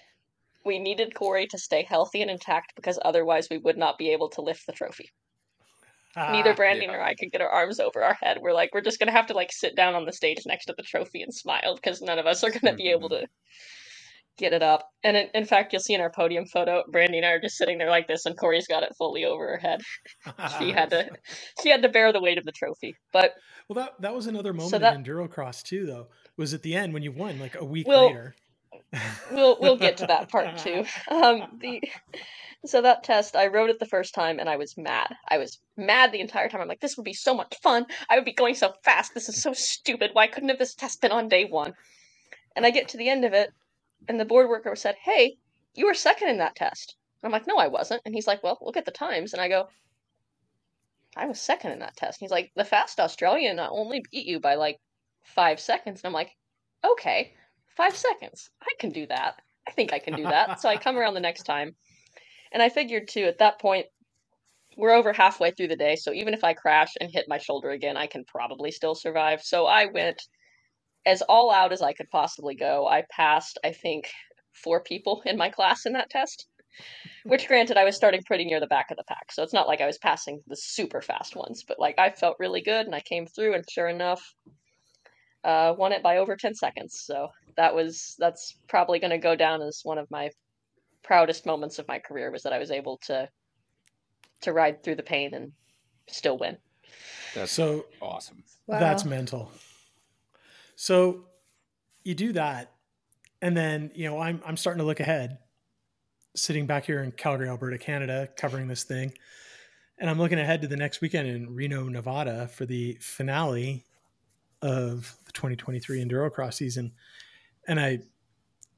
[0.65, 4.29] we needed Korie to stay healthy and intact because otherwise we would not be able
[4.29, 5.11] to lift the trophy.
[6.15, 6.95] Neither Ah, Brandon yeah.
[6.97, 8.37] or I could get our arms over our head.
[8.41, 10.73] We're like, we're just gonna have to like sit down on the stage next to
[10.77, 13.25] the trophy and smile because none of us are gonna be able to
[14.37, 14.87] get it up.
[15.03, 17.55] And in, in fact, you'll see in our podium photo, Brandy and I are just
[17.57, 19.81] sitting there like this, and Korie's got it fully over her head.
[20.59, 21.07] she had to,
[21.61, 22.95] she had to bear the weight of the trophy.
[23.11, 23.33] But
[23.67, 26.07] well, that that was another moment So that- in endurocross too, though.
[26.37, 28.35] Was at the end when you won, like a week Well, later.
[29.31, 30.83] we'll we'll get to that part too.
[31.09, 31.81] Um, the
[32.65, 35.15] so that test, I wrote it the first time, and I was mad.
[35.27, 36.61] I was mad the entire time.
[36.61, 37.85] I'm like, this would be so much fun.
[38.09, 39.13] I would be going so fast.
[39.13, 40.11] This is so stupid.
[40.13, 41.73] Why couldn't have this test been on day one?
[42.55, 43.51] And I get to the end of it,
[44.07, 45.37] and the board worker said, "Hey,
[45.73, 48.57] you were second in that test." I'm like, "No, I wasn't." And he's like, "Well,
[48.61, 49.69] look at the times." And I go,
[51.15, 54.39] "I was second in that test." And he's like, "The fast Australian only beat you
[54.39, 54.79] by like
[55.23, 56.35] five seconds." And I'm like,
[56.83, 57.33] "Okay."
[57.75, 58.49] five seconds.
[58.61, 59.41] I can do that.
[59.67, 60.59] I think I can do that.
[60.61, 61.75] so I come around the next time.
[62.53, 63.87] And I figured too, at that point,
[64.77, 65.95] we're over halfway through the day.
[65.95, 69.41] So even if I crash and hit my shoulder again, I can probably still survive.
[69.41, 70.21] So I went
[71.05, 72.87] as all out as I could possibly go.
[72.87, 74.09] I passed, I think,
[74.63, 76.47] four people in my class in that test.
[77.23, 79.31] Which, granted, I was starting pretty near the back of the pack.
[79.31, 82.37] So it's not like I was passing the super fast ones, but like I felt
[82.39, 84.23] really good and I came through, and sure enough,
[85.43, 87.03] uh, won it by over 10 seconds.
[87.05, 87.27] So
[87.57, 90.29] that was that's probably going to go down as one of my
[91.03, 93.29] proudest moments of my career was that I was able to
[94.41, 95.51] to ride through the pain and
[96.07, 96.57] still win.
[97.33, 98.43] That's So awesome.
[98.67, 98.79] Wow.
[98.79, 99.51] That's mental.
[100.75, 101.25] So
[102.03, 102.71] you do that,
[103.41, 105.37] and then you know I'm I'm starting to look ahead,
[106.35, 109.13] sitting back here in Calgary, Alberta, Canada, covering this thing,
[109.97, 113.85] and I'm looking ahead to the next weekend in Reno, Nevada, for the finale
[114.61, 116.93] of the 2023 Endurocross season,
[117.67, 117.99] and I,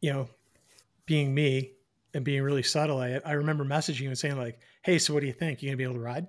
[0.01, 0.27] you know,
[1.05, 1.74] being me
[2.15, 5.19] and being really subtle, I I remember messaging you and saying like, "Hey, so what
[5.21, 5.61] do you think?
[5.61, 6.25] You gonna be able to ride?"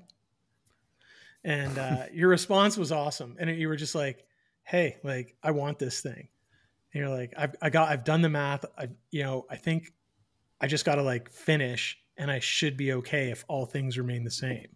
[1.44, 4.24] And uh, your response was awesome, and you were just like,
[4.68, 6.26] hey like i want this thing
[6.92, 9.92] and you're like i've I got i've done the math i you know i think
[10.60, 14.24] i just got to like finish and i should be okay if all things remain
[14.24, 14.66] the same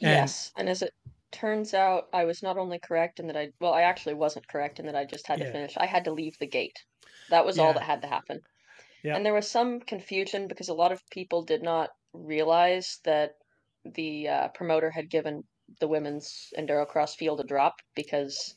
[0.00, 0.92] And- yes, and as it
[1.30, 4.80] turns out, I was not only correct in that I well, I actually wasn't correct
[4.80, 5.46] in that I just had Yeah.
[5.46, 5.74] to finish.
[5.76, 6.82] I had to leave the gate.
[7.30, 8.40] That was all that had to happen.
[9.02, 9.16] Yeah.
[9.16, 13.32] And there was some confusion because a lot of people did not realize that
[13.84, 15.42] the uh, promoter had given
[15.80, 18.56] the women's endurocross field a drop because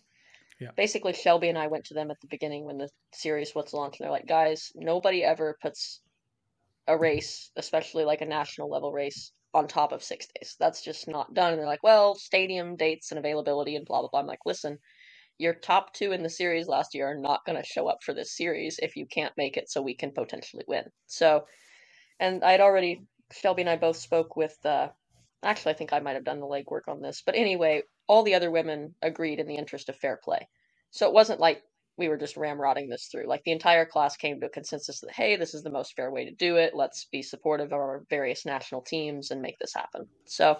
[0.60, 0.72] Yeah.
[0.76, 4.00] basically Shelby and I went to them at the beginning when the series was launched.
[4.00, 6.02] And they're like, guys, nobody ever puts
[6.88, 10.56] a race, especially like a national level race, on top of six days.
[10.60, 11.54] That's just not done.
[11.54, 14.20] And they're like, well, stadium dates and availability and blah blah blah.
[14.20, 14.78] I'm like, listen,
[15.38, 18.14] your top two in the series last year are not going to show up for
[18.14, 20.84] this series if you can't make it, so we can potentially win.
[21.08, 21.46] So,
[22.20, 24.58] and I'd already Shelby and I both spoke with.
[24.66, 24.90] Uh,
[25.44, 28.36] actually, I think I might have done the legwork on this, but anyway, all the
[28.36, 30.48] other women agreed in the interest of fair play.
[30.92, 31.64] So it wasn't like
[31.98, 33.28] we were just ramrodding this through.
[33.28, 36.12] Like the entire class came to a consensus that hey, this is the most fair
[36.12, 36.76] way to do it.
[36.76, 40.08] Let's be supportive of our various national teams and make this happen.
[40.26, 40.58] So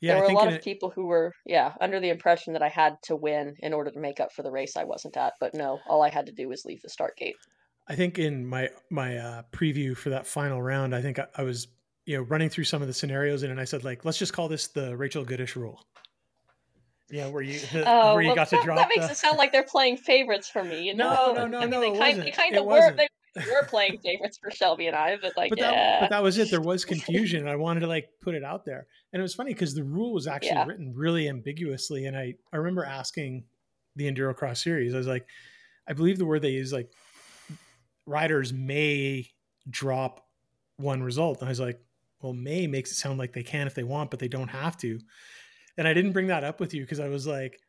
[0.00, 2.62] yeah there were a lot of it- people who were yeah under the impression that
[2.62, 5.34] I had to win in order to make up for the race I wasn't at.
[5.40, 7.36] But no, all I had to do was leave the start gate.
[7.88, 11.42] I think in my my uh, preview for that final round, I think I, I
[11.42, 11.68] was
[12.06, 14.32] you know running through some of the scenarios in, and I said like, let's just
[14.32, 15.80] call this the Rachel Gutish rule.
[17.10, 18.76] Yeah, where you the, Oh, where you well, got to that, drop.
[18.78, 20.82] that makes the- it sound like they're playing favorites for me.
[20.82, 21.32] You No, know?
[21.32, 22.24] no, no, I mean, no, They it kind, wasn't.
[22.24, 22.70] they kind It of were.
[22.72, 22.96] wasn't.
[23.34, 26.22] They were playing favorites for Shelby and I, but like, but that yeah, but that
[26.22, 26.50] was it.
[26.50, 27.40] There was confusion.
[27.40, 29.84] and I wanted to like put it out there, and it was funny because the
[29.84, 30.66] rule was actually Yeah.
[30.66, 32.06] written really ambiguously.
[32.06, 33.44] And I I remember asking
[33.96, 35.26] the Endurocross series, I was like,
[35.88, 36.90] I believe the word they use like
[38.06, 39.28] riders may
[39.68, 40.26] drop
[40.76, 41.80] one result, and I was like,
[42.20, 44.76] well, may makes it sound like they can if they want, but they don't have
[44.78, 44.98] to.
[45.76, 47.60] And I didn't bring that up with you because I was like,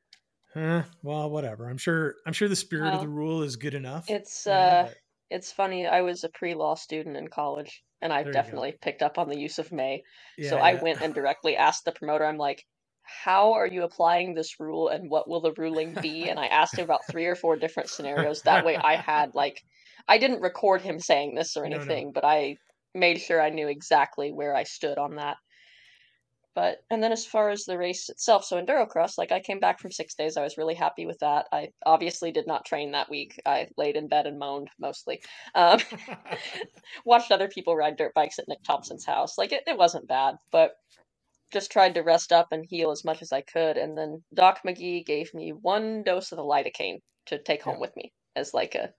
[0.54, 1.70] huh, well, whatever.
[1.70, 4.10] I'm sure I'm sure the spirit of the rule is good enough.
[4.10, 4.92] it's uh,
[5.30, 5.86] it's funny.
[5.88, 8.62] I was a pre-law student in college, and I There you go.
[8.62, 10.04] definitely picked up on the use of may.
[10.38, 12.26] yeah, so I went and directly asked the promoter.
[12.26, 12.66] I'm like,
[13.04, 16.30] how are you applying this rule, and what will the ruling be?
[16.30, 18.44] And I asked him about three or four different scenarios.
[18.44, 19.62] That way, I had like,
[20.08, 22.04] I didn't record him saying this or No, no.
[22.04, 22.58] anything, but I
[22.94, 25.38] made sure I knew exactly where I stood on that.
[26.60, 29.80] But and then as far as the race itself, so endurocross, like I came back
[29.80, 31.46] from six days, I was really happy with that.
[31.54, 33.42] I obviously did not train that week.
[33.46, 35.22] I laid in bed and moaned mostly.
[35.56, 35.80] Um,
[37.06, 39.38] watched other people ride dirt bikes at Nick Thompson's house.
[39.38, 40.72] Like it, it wasn't bad, but
[41.54, 43.78] just tried to rest up and heal as much as I could.
[43.78, 47.80] And then Doc McGee gave me one dose of the lidocaine to take home Yeah.
[47.80, 48.90] with me as like a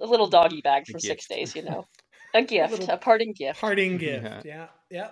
[0.00, 1.84] a little doggy bag for six days, you know.
[2.34, 3.58] A gift, little a parting gift.
[3.60, 4.24] Parting gift.
[4.24, 4.40] Yeah.
[4.44, 5.10] Yeah, yeah.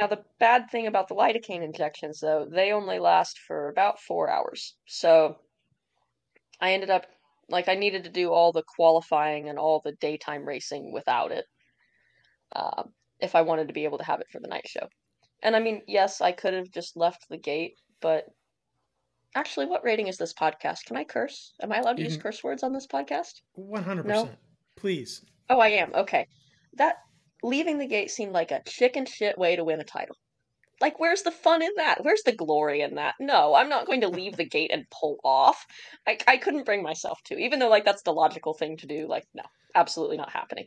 [0.00, 4.30] Now, the bad thing about the lidocaine injections, though, they only last for about four
[4.30, 4.74] hours.
[4.86, 5.36] So
[6.60, 7.06] I ended up
[7.48, 11.44] Like I needed to do all the qualifying and all the daytime racing without it.
[12.56, 14.88] Um, if I wanted to be able to have it for the night show.
[15.42, 18.24] And I mean, yes, I could have just left the gate, but
[19.34, 20.86] actually, what rating is this podcast?
[20.86, 21.52] Can I curse?
[21.60, 23.42] Am I allowed to You use curse words on this podcast?
[23.54, 24.22] One hundred No.
[24.22, 24.38] percent.
[24.76, 25.22] Please.
[25.50, 25.92] Oh, I am.
[25.94, 26.26] Okay.
[26.78, 26.96] That
[27.44, 30.16] leaving the gate seemed like a chicken shit way to win a title.
[30.80, 32.02] Like, where's the fun in that?
[32.02, 33.14] Where's the glory in that?
[33.20, 35.64] No, I'm not going to leave the gate and pull off.
[36.06, 39.06] I, I couldn't bring myself to, even though, like, that's the logical thing to do.
[39.06, 40.66] Like, no, absolutely not happening.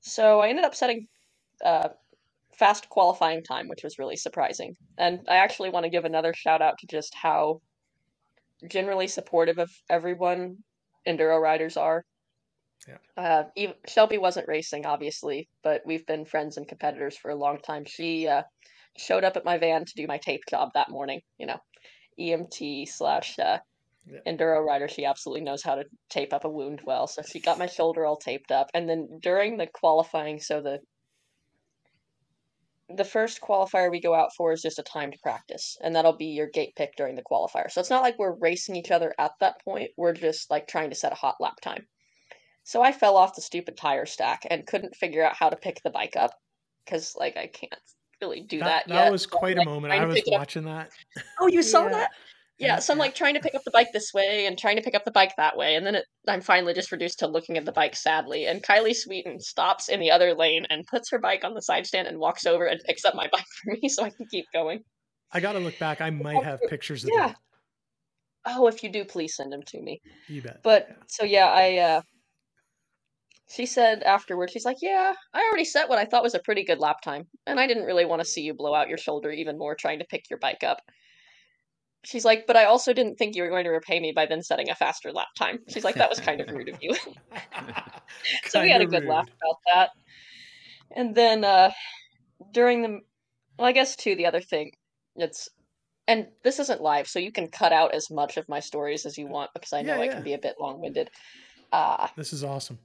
[0.00, 1.08] So I ended up setting
[1.64, 1.88] uh,
[2.56, 4.76] fast qualifying time, which was really surprising.
[4.98, 7.60] And I actually want to give another shout out to just how
[8.68, 10.58] generally supportive of everyone
[11.08, 12.04] enduro riders are.
[12.86, 12.98] Yeah.
[13.16, 17.58] Uh, even, Shelby wasn't racing, obviously, but we've been friends and competitors for a long
[17.58, 17.84] time.
[17.84, 18.42] She uh,
[18.96, 21.20] showed up at my van to do my tape job that morning.
[21.38, 21.58] You know,
[22.18, 23.58] EMT slash uh,
[24.06, 24.20] Yeah.
[24.26, 24.88] enduro rider.
[24.88, 27.06] She absolutely knows how to tape up a wound well.
[27.06, 30.80] So she got my shoulder all taped up, and then during the qualifying, so the
[32.90, 36.26] the first qualifier we go out for is just a timed practice, and that'll be
[36.26, 37.70] your gate pick during the qualifier.
[37.70, 39.90] So it's not like we're racing each other at that point.
[39.96, 41.86] We're just like trying to set a hot lap time.
[42.64, 45.80] So I fell off the stupid tire stack and couldn't figure out how to pick
[45.84, 46.32] the bike up
[46.84, 47.72] because like I can't
[48.20, 49.04] really do that, That, yet.
[49.04, 49.92] that was quite like, a moment.
[49.92, 50.40] I was pick it up.
[50.40, 50.90] watching that.
[51.40, 51.90] Oh, you saw Yeah.
[51.90, 52.10] that?
[52.58, 54.82] Yeah, so I'm like trying to pick up the bike this way and trying to
[54.82, 57.58] pick up the bike that way, and then it, I'm finally just reduced to looking
[57.58, 58.46] at the bike sadly.
[58.46, 61.84] And Kylie Sweeten stops in the other lane and puts her bike on the side
[61.86, 64.44] stand and walks over and picks up my bike for me so I can keep
[64.52, 64.84] going.
[65.32, 66.00] I got to look back.
[66.00, 67.26] I might have pictures of Yeah.
[67.26, 67.36] that.
[68.46, 70.00] Oh, if you do, please send them to me.
[70.28, 70.62] You bet.
[70.62, 70.96] But Yeah.
[71.08, 72.02] so yeah, I uh
[73.48, 76.64] she said afterwards, she's like, Yeah, I already set what I thought was a pretty
[76.64, 79.30] good lap time, and I didn't really want to see you blow out your shoulder
[79.30, 80.80] even more trying to pick your bike up.
[82.04, 84.42] She's like, but I also didn't think you were going to repay me by then
[84.42, 85.60] setting a faster lap time.
[85.68, 86.94] She's like, that was kind of rude of you.
[88.46, 89.90] so we had a good laugh about that.
[90.96, 91.70] And then uh
[92.52, 93.00] during the
[93.58, 94.72] well, I guess too the other thing,
[95.16, 95.48] it's
[96.06, 99.16] and this isn't live, so you can cut out as much of my stories as
[99.16, 101.10] you want because I know Yeah, I can be a bit long winded.
[101.72, 102.78] Uh This is awesome.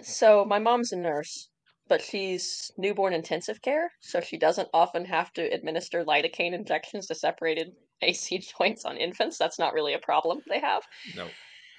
[0.00, 1.48] So my mom's a nurse,
[1.88, 7.14] but she's newborn intensive care, so she doesn't often have to administer lidocaine injections to
[7.14, 9.38] separated AC joints on infants.
[9.38, 10.82] That's not really a problem they have.
[11.16, 11.28] No.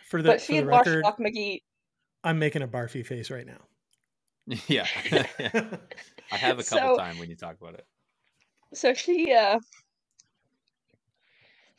[0.09, 1.61] For the, but for she the had watched record, Doc McGee.
[2.23, 3.61] I'm making a barfy face right now.
[4.67, 4.85] Yeah.
[6.31, 7.85] I have a couple So- time when you talk about it.
[8.73, 9.59] So she uh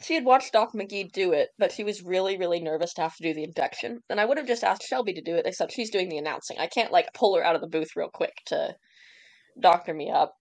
[0.05, 3.17] she had watched Doc McGee do it, but she was really, really nervous to have
[3.17, 4.03] to do the injection.
[4.11, 6.59] And I would have just asked Shelby to do it, except she's doing the announcing.
[6.59, 8.77] I can't like pull her out of the booth real quick to
[9.59, 10.35] doctor me up.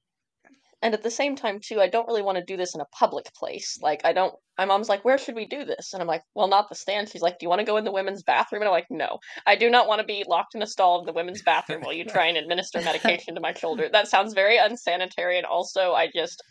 [0.82, 2.86] And at the same time, too, I don't really want to do this in a
[3.00, 3.80] public place.
[3.82, 4.36] Like, I don't.
[4.58, 7.10] My mom's like, "Where should we do this?" And I'm like, "Well, not the stand."
[7.10, 9.20] She's like, "Do you want to go in the women's bathroom?" And I'm like, "No,
[9.46, 11.94] I do not want to be locked in a stall in the women's bathroom while
[11.94, 13.88] you try and administer medication to my shoulder.
[13.90, 16.44] That sounds very unsanitary, and also, I just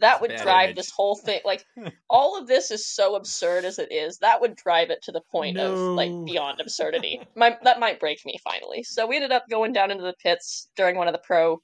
[0.00, 0.76] that would drive image.
[0.76, 1.40] this whole thing.
[1.44, 1.64] Like,
[2.10, 4.18] all of this is so absurd as it is.
[4.18, 7.20] That would drive it to the point of like beyond absurdity.
[7.34, 8.82] My that might break me finally.
[8.82, 11.60] So we ended up going down into the pits during one of the pro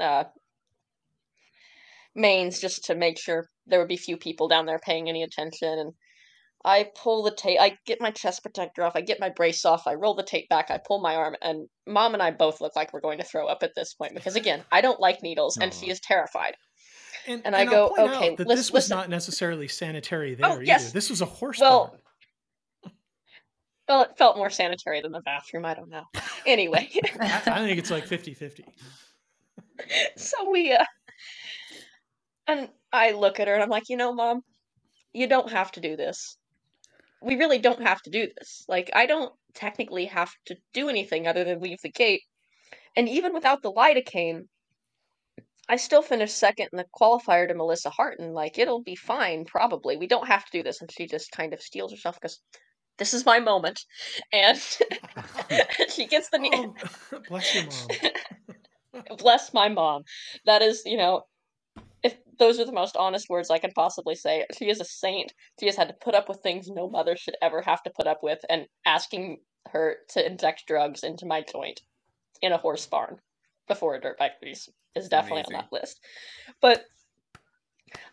[0.00, 0.24] uh,
[2.14, 5.68] mains just to make sure there would be few people down there paying any attention.
[5.78, 5.92] And
[6.64, 7.60] I pull the tape.
[7.60, 8.96] I get my chest protector off.
[8.96, 9.86] I get my brace off.
[9.86, 10.70] I roll the tape back.
[10.70, 13.46] I pull my arm, and mom and I both look like we're going to throw
[13.46, 16.56] up at this point because again, I don't like needles, and she is terrified.
[17.26, 18.96] And, And I go, okay, that this was listen.
[18.96, 20.64] not necessarily sanitary there Oh, either.
[20.64, 20.92] yes.
[20.92, 22.00] This was a horse Well, barn.
[23.88, 25.64] Well, it felt more sanitary than the bathroom.
[25.64, 26.02] I don't know.
[26.44, 26.90] Anyway,
[27.20, 28.64] I, I think it's like 50 50.
[30.16, 30.84] so we, uh,
[32.46, 34.42] and I look at her and I'm like, you know, mom,
[35.12, 36.36] you don't have to do this.
[37.22, 38.64] We really don't have to do this.
[38.68, 42.22] Like, I don't technically have to do anything other than leave the gate.
[42.96, 44.42] And even without the lidocaine,
[45.68, 48.32] I still finished second in the qualifier to Melissa Harton.
[48.32, 49.98] Like, it'll be fine, probably.
[49.98, 50.80] We don't have to do this.
[50.80, 52.40] And she just kind of steals herself because
[52.96, 53.84] this is my moment.
[54.32, 54.58] And
[55.90, 56.38] she gets the.
[57.12, 59.16] Oh, bless your mom.
[59.18, 60.04] bless my mom.
[60.46, 61.22] That is, you know,
[62.02, 64.46] if those are the most honest words I can possibly say.
[64.56, 65.34] She is a saint.
[65.60, 68.06] She has had to put up with things no mother should ever have to put
[68.06, 69.38] up with, and asking
[69.72, 71.82] her to inject drugs into my joint
[72.40, 73.18] in a horse barn
[73.68, 75.56] before a dirt bike race is definitely Amazing.
[75.56, 76.00] on that list.
[76.60, 76.84] But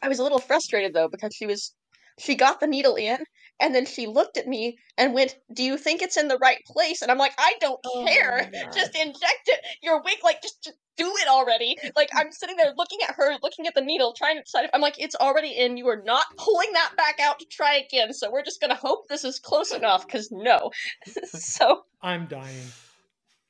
[0.01, 1.73] I was a little frustrated though because she was
[2.17, 3.17] she got the needle in
[3.59, 6.59] and then she looked at me and went, "Do you think it's in the right
[6.65, 8.49] place?" And I'm like, "I don't Oh care.
[8.73, 9.59] Just inject it.
[9.81, 11.77] Your wig like just, just do it already.
[11.95, 14.71] Like I'm sitting there looking at her, looking at the needle, trying to decide if
[14.73, 15.77] I'm like, it's already in.
[15.77, 18.13] You are not pulling that back out to try again.
[18.13, 20.05] So we're just gonna hope this is close enough.
[20.05, 20.71] Because no.
[21.25, 22.67] so I'm dying.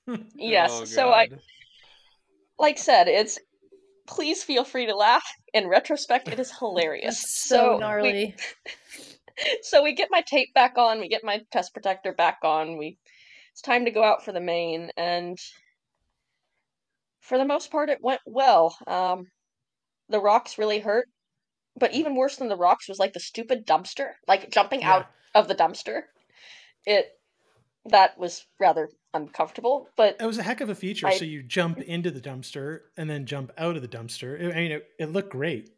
[0.35, 0.71] yes.
[0.73, 1.39] Oh, so I, God.
[2.59, 3.39] Like said, it's.
[4.07, 5.25] Please feel free to laugh.
[5.53, 7.23] In retrospect, it is hilarious.
[7.27, 8.35] So, we- gnarly.
[9.63, 12.97] so we get my tape back on, we get my chest protector back on, we
[13.51, 15.37] it's time to go out for the main, and
[17.21, 18.77] for the most part it went well.
[18.87, 19.27] Um
[20.09, 21.07] the rocks really hurt,
[21.79, 24.93] but even worse than the rocks was like the stupid dumpster, like jumping Yeah.
[24.93, 26.01] out of the dumpster.
[26.85, 27.07] It
[27.85, 31.07] that was rather uncomfortable, but It was a heck of a feature.
[31.07, 34.39] I- so you jump into the dumpster and then jump out of the dumpster.
[34.53, 35.71] I mean, it, it looked great,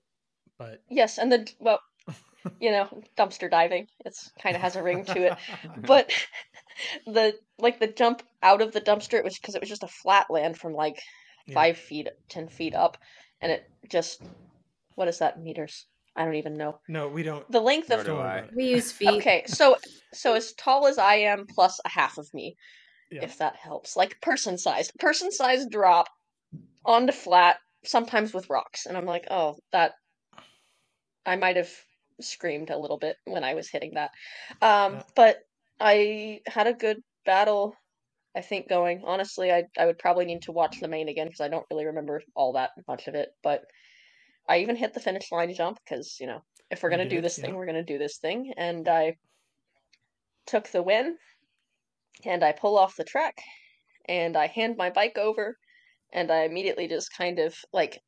[0.57, 1.79] but yes, and the well,
[2.59, 5.37] you know, dumpster diving, it's kind of has a ring to it.
[5.85, 6.11] but
[7.05, 9.87] the like the jump out of the dumpster it was because it was just a
[9.87, 11.01] flat land from like
[11.47, 11.53] Yeah.
[11.55, 12.97] five feet ten feet up
[13.41, 14.21] and it just
[14.95, 17.49] what is that meters i don't even know no, we don't.
[17.51, 18.43] the length Nor of do I.
[18.55, 19.09] We use feet.
[19.09, 19.77] okay so
[20.13, 22.55] so as tall as i am plus a half of me
[23.11, 23.23] Yeah.
[23.23, 23.95] if that helps.
[23.95, 26.07] Like person sized person sized drop
[26.85, 28.85] onto flat sometimes with rocks.
[28.85, 29.93] And i'm like oh that
[31.25, 31.71] i might have
[32.19, 34.11] screamed a little bit when i was hitting that.
[34.61, 35.03] Um Yeah.
[35.15, 35.37] but
[35.79, 37.75] i had a good battle
[38.35, 39.03] i think going.
[39.05, 41.85] Honestly i i would probably need to watch the main again because i don't really
[41.85, 43.29] remember all that much of it.
[43.43, 43.63] But
[44.49, 47.21] i even hit the finish line jump because you know if we're going to do
[47.21, 47.55] this thing yeah.
[47.55, 48.53] we're going to do this thing.
[48.57, 49.15] And i
[50.45, 51.17] took the win
[52.25, 53.35] and I pull off the track
[54.07, 55.57] and I hand my bike over
[56.13, 57.99] and I immediately just kind of like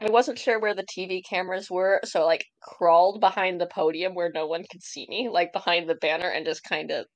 [0.00, 4.14] I wasn't sure where the TV cameras were, so I, like crawled behind the podium
[4.14, 7.06] where no one could see me, like behind the banner and just kind of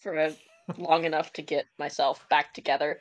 [0.00, 0.34] for a,
[0.76, 3.00] long enough to get myself back together.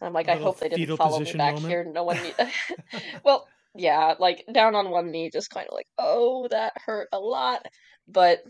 [0.00, 1.70] And I'm like, I hope they didn't follow me back moment?
[1.70, 1.84] here.
[1.84, 2.34] No one need
[3.24, 7.18] Well, yeah, like down on one knee, just kind of like, oh, that hurt a
[7.18, 7.66] lot.
[8.08, 8.42] But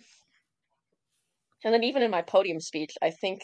[1.64, 3.42] and then even in my podium speech, I think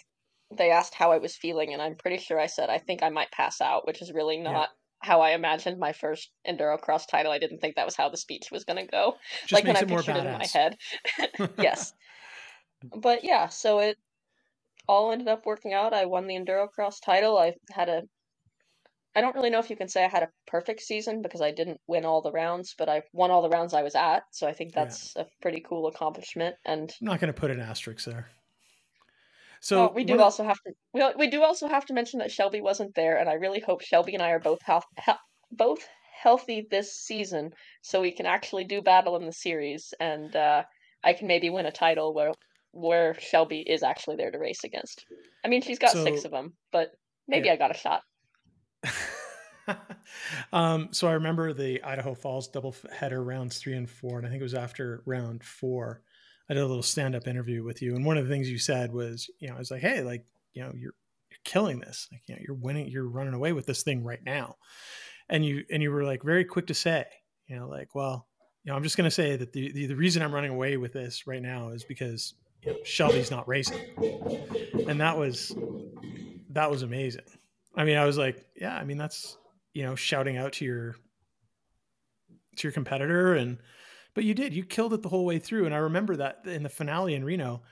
[0.56, 3.10] they asked how I was feeling, and I'm pretty sure I said I think I
[3.10, 4.52] might pass out, which is really Yeah.
[4.52, 4.68] not
[5.00, 7.30] how I imagined my first enduro cross title.
[7.30, 9.14] I didn't think that was how the speech was going to go.
[9.42, 10.76] Just like when I pictured it in my head.
[11.58, 11.92] yes.
[12.94, 13.98] But yeah, so it
[14.88, 15.92] all ended up working out.
[15.92, 17.36] I won the enduro cross title.
[17.36, 18.02] I had a
[19.18, 21.50] I don't really know if you can say I had a perfect season because I
[21.50, 24.46] didn't win all the rounds, but I won all the rounds I was at, so
[24.46, 24.84] I think Yeah.
[24.84, 28.28] that's a pretty cool accomplishment and I'm not going to put an asterisk there.
[29.60, 32.30] So well, we do also have to we, we do also have to mention that
[32.30, 35.12] Shelby wasn't there, and I really hope Shelby and I are both health, he-
[35.50, 35.84] both
[36.22, 37.50] healthy this season,
[37.82, 40.62] so we can actually do battle in the series, and uh,
[41.02, 42.32] I can maybe win a title where
[42.70, 45.04] where Shelby is actually there to race against.
[45.44, 46.92] I mean, she's got six of them, but
[47.26, 47.54] maybe Yeah.
[47.54, 48.02] I got a shot.
[50.52, 54.30] um, so I remember the Idaho Falls double header rounds three and four, and I
[54.30, 56.02] think it was after round four.
[56.50, 58.58] I did a little stand up interview with you, and one of the things you
[58.58, 60.24] said was, you know, I was like, hey, like,
[60.54, 60.94] you know, you're
[61.30, 64.22] you're killing this, like, you know, you're winning, you're running away with this thing right
[64.24, 64.56] now,
[65.28, 67.04] and you and you were like very quick to say,
[67.46, 68.26] you know, like, well,
[68.64, 70.76] you know, I'm just going to say that the, the the reason I'm running away
[70.76, 73.80] with this right now is because you know, Shelby's not racing,
[74.88, 75.54] and that was
[76.50, 77.24] that was amazing.
[77.78, 79.38] I mean, I was like, yeah, I mean, that's
[79.72, 80.96] you know, shouting out to your
[82.56, 83.58] to your competitor and
[84.14, 84.52] but you did.
[84.52, 85.66] You killed it the whole way through.
[85.66, 87.62] And I remember that in the finale in Reno,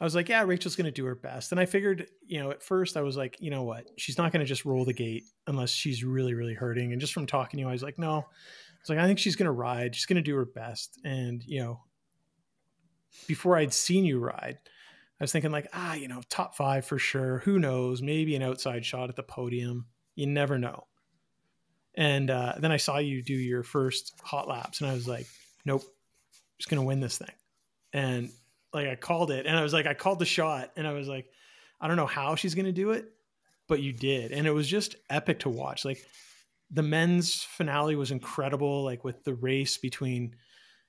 [0.00, 1.50] I was like, yeah, Rachel's going to do her best.
[1.50, 3.88] And I figured, you know, at first I was like, you know what?
[3.96, 6.92] She's not going to just roll the gate unless she's really, really hurting.
[6.92, 8.18] And just from talking to you, I was like, no.
[8.18, 9.96] I was like, I think she's going to ride.
[9.96, 11.00] She's going to do her best.
[11.04, 11.80] And, you know,
[13.26, 14.58] before I'd seen you ride,
[15.18, 17.38] I was thinking like, ah, you know, top five for sure.
[17.40, 18.02] Who knows?
[18.02, 19.86] Maybe an outside shot at the podium.
[20.14, 20.86] You never know.
[21.94, 25.26] And uh, then I saw you do your first hot laps, and I was like,
[25.64, 27.34] nope, I'm just gonna win this thing.
[27.92, 28.30] And
[28.74, 31.08] like I called it, and I was like, I called the shot, and I was
[31.08, 31.26] like,
[31.80, 33.06] I don't know how she's gonna do it,
[33.66, 35.86] but you did, and it was just epic to watch.
[35.86, 36.04] Like
[36.70, 40.36] the men's finale was incredible, like with the race between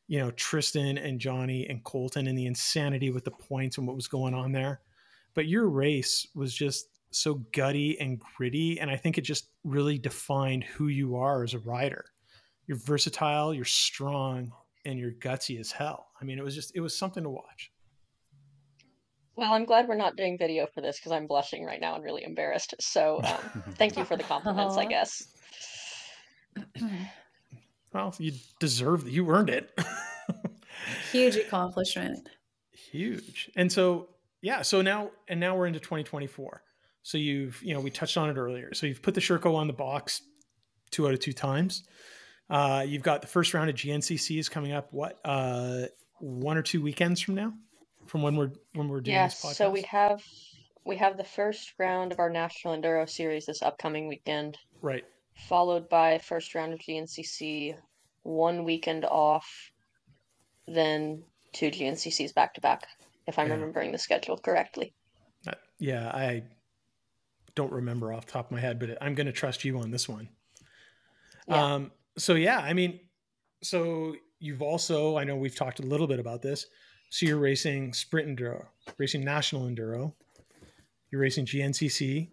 [0.07, 3.95] you know Trystan and Jonny and Colton and the insanity with the points and what
[3.95, 4.81] was going on there.
[5.34, 9.97] But your race was just so gutty and gritty and I think it just really
[9.97, 12.05] defined who you are as a rider.
[12.67, 14.51] You're versatile, you're strong,
[14.85, 16.07] and you're gutsy as hell.
[16.21, 17.71] I mean, it was just it was something to watch.
[19.35, 22.03] Well, I'm glad we're not doing video for this because I'm blushing right now and
[22.03, 22.73] really embarrassed.
[22.79, 25.27] So, um, thank you for the compliments, I guess.
[27.97, 29.11] Well, you deserve it.
[29.11, 29.77] You earned it.
[31.11, 32.29] Huge accomplishment.
[32.71, 33.49] Huge.
[33.55, 34.09] And so,
[34.41, 36.61] yeah, so now and now we're into 2024.
[37.01, 38.73] So you've, you know, we touched on it earlier.
[38.73, 40.21] So you've put the Sherco on the box
[40.91, 41.83] two out of two times.
[42.49, 44.93] Uh, you've got the first round of GNCCs coming up.
[44.93, 45.85] What uh,
[46.19, 47.53] one or two weekends from now,
[48.05, 49.55] from when we're when we're doing Yes, this podcast.
[49.55, 50.23] so we have
[50.85, 55.03] we have the first round of our National Enduro Series this upcoming weekend, right.
[55.49, 57.75] followed by first round of GNCC,
[58.27, 59.71] one weekend off,
[60.67, 61.23] then
[61.53, 62.85] two GNCCs back to back,
[63.25, 63.53] if I'm Yeah.
[63.53, 64.93] remembering the schedule correctly.
[65.47, 66.43] Uh, yeah, I
[67.55, 69.91] don't remember off the top of my head, but I'm going to trust you on
[69.91, 70.29] this one.
[71.47, 71.75] Yeah.
[71.75, 72.99] Um, so yeah, I mean,
[73.63, 76.67] so you've also, I know we've talked a little bit about this.
[77.09, 78.65] So you're racing sprint enduro,
[78.97, 80.13] racing national enduro,
[81.09, 82.29] you're racing GNCC.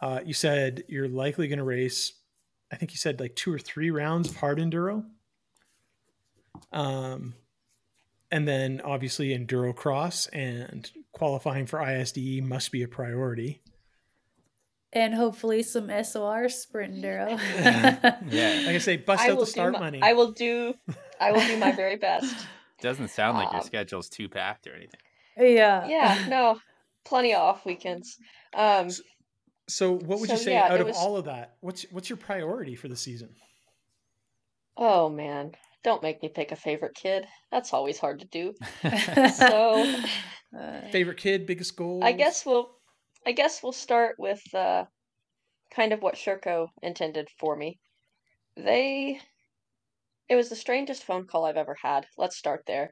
[0.00, 2.12] Uh, you said you're likely going to race,
[2.72, 5.04] I think you said like two or three rounds of hard enduro.
[6.72, 7.34] Um,
[8.30, 13.60] and then obviously enduro cross and qualifying for ISDE must be a priority.
[14.92, 17.38] and hopefully some SOR sprint enduro.
[18.30, 18.62] Yeah.
[18.66, 20.00] Like I say, bust I out will the do start my, money.
[20.02, 20.74] I will do
[21.20, 22.34] I will do my very best.
[22.80, 25.00] Doesn't sound like your Um, schedule's too packed or anything.
[25.38, 25.86] yeah.
[25.86, 26.60] Yeah, no,
[27.04, 28.16] plenty of off weekends.
[28.54, 29.02] Um, so
[29.94, 31.56] what would you say yeah, out of was- all of that?
[31.60, 33.30] What's what's your priority for the season?
[34.76, 35.52] oh man,
[35.84, 37.26] don't make me pick a favorite kid.
[37.50, 38.54] That's always hard to do.
[39.34, 39.84] So
[40.58, 42.02] Uh, Favorite kid, biggest goal?
[42.02, 42.70] I guess we'll
[43.26, 44.84] I guess we'll start with uh,
[45.70, 47.78] kind of what Sherco intended for me.
[48.56, 49.20] They
[50.28, 52.06] it was the strangest phone call I've ever had.
[52.16, 52.90] Let's start there.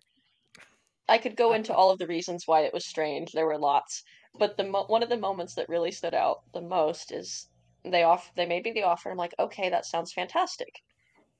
[1.08, 3.32] I could go into all of the reasons why it was strange.
[3.32, 4.02] There were lots,
[4.34, 7.48] but the mo- one of the moments that really stood out the most is
[7.84, 9.10] they off they made me the offer.
[9.10, 10.82] I'm like, okay, that sounds fantastic.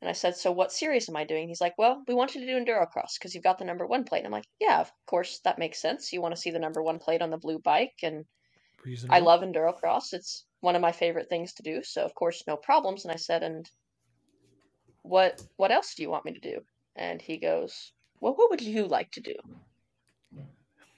[0.01, 1.49] And I said, so what series am I doing?
[1.49, 4.05] He's like, well, we want you to do Endurocross because you've got the number one
[4.05, 4.19] plate.
[4.19, 6.13] And I'm like, yeah, of course, that makes sense.
[6.13, 8.25] You want to see the number one plate on the blue bike, and
[8.85, 9.17] Reasonable.
[9.17, 10.13] I love Endurocross.
[10.13, 11.83] It's one of my favorite things to do.
[11.83, 13.05] So of course, no problems.
[13.05, 13.69] And I said, and
[15.03, 16.61] what what else do you want me to do?
[16.95, 19.35] And he goes, well, what would you like to do?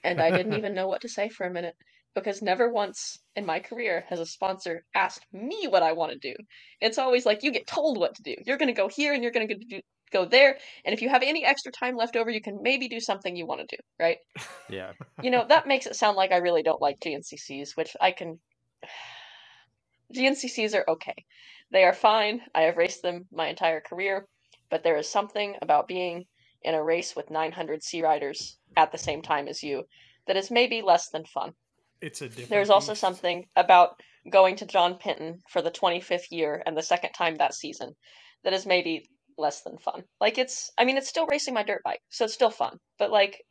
[0.03, 1.75] And I didn't even know what to say for a minute
[2.15, 6.17] because never once in my career has a sponsor asked me what I want to
[6.17, 6.35] do.
[6.79, 8.35] It's always like you get told what to do.
[8.45, 11.07] You're going to go here and you're going to do go there, and if you
[11.07, 13.81] have any extra time left over, you can maybe do something you want to do,
[13.99, 14.17] right?
[14.69, 14.93] Yeah.
[15.21, 18.39] you know that makes it sound like I really don't like GNCCs, which I can.
[20.15, 21.25] GNCCs are okay.
[21.71, 22.41] They are fine.
[22.53, 24.27] I have raced them my entire career,
[24.69, 26.25] but there is something about being
[26.63, 29.83] in a race with 900 sea riders at the same time as you
[30.27, 31.53] that is maybe less than fun.
[32.01, 32.49] it's a different.
[32.49, 33.01] There's also beast.
[33.01, 33.99] something about
[34.31, 37.95] going to John Penton for the 25th year and the second time that season
[38.43, 40.03] that is maybe less than fun.
[40.19, 42.77] Like it's I mean it's still racing my dirt bike, so it's still fun.
[42.99, 43.43] But like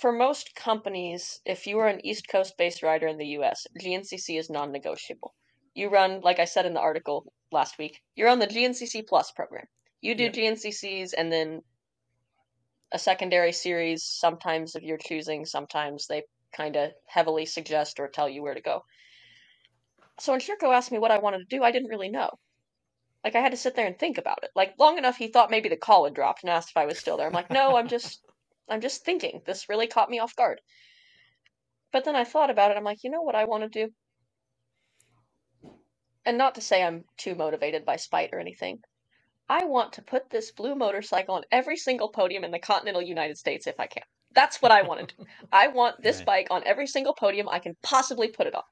[0.00, 4.38] for most companies, if you are an East Coast based rider in the US, GNCC
[4.38, 5.34] is non-negotiable.
[5.74, 9.30] You run like I said in the article last week, you're on the GNCC Plus
[9.32, 9.66] program.
[10.00, 10.30] You do Yeah.
[10.30, 11.60] GNCCs and then
[12.92, 16.22] a secondary series sometimes if you're choosing, sometimes they
[16.54, 18.84] kind of heavily suggest or tell you where to go.
[20.20, 22.30] So when Sherco asked me what I wanted to do, I didn't really know.
[23.24, 24.50] Like I had to sit there and think about it.
[24.54, 26.98] Like long enough he thought maybe the call had dropped and asked if I was
[26.98, 27.26] still there.
[27.26, 28.20] I'm like, "No, I'm just
[28.68, 29.42] I'm just thinking.
[29.46, 30.60] This really caught me off guard."
[31.92, 32.76] But then I thought about it.
[32.76, 33.92] I'm like, "You know what I want to do?"
[36.24, 38.82] And not to say I'm too motivated by spite or anything.
[39.52, 43.36] I want to put this blue motorcycle on every single podium in the continental United
[43.36, 44.02] States if I can.
[44.34, 45.24] That's what I want to do.
[45.52, 46.26] I want this Right.
[46.26, 48.62] bike on every single podium I can possibly put it on.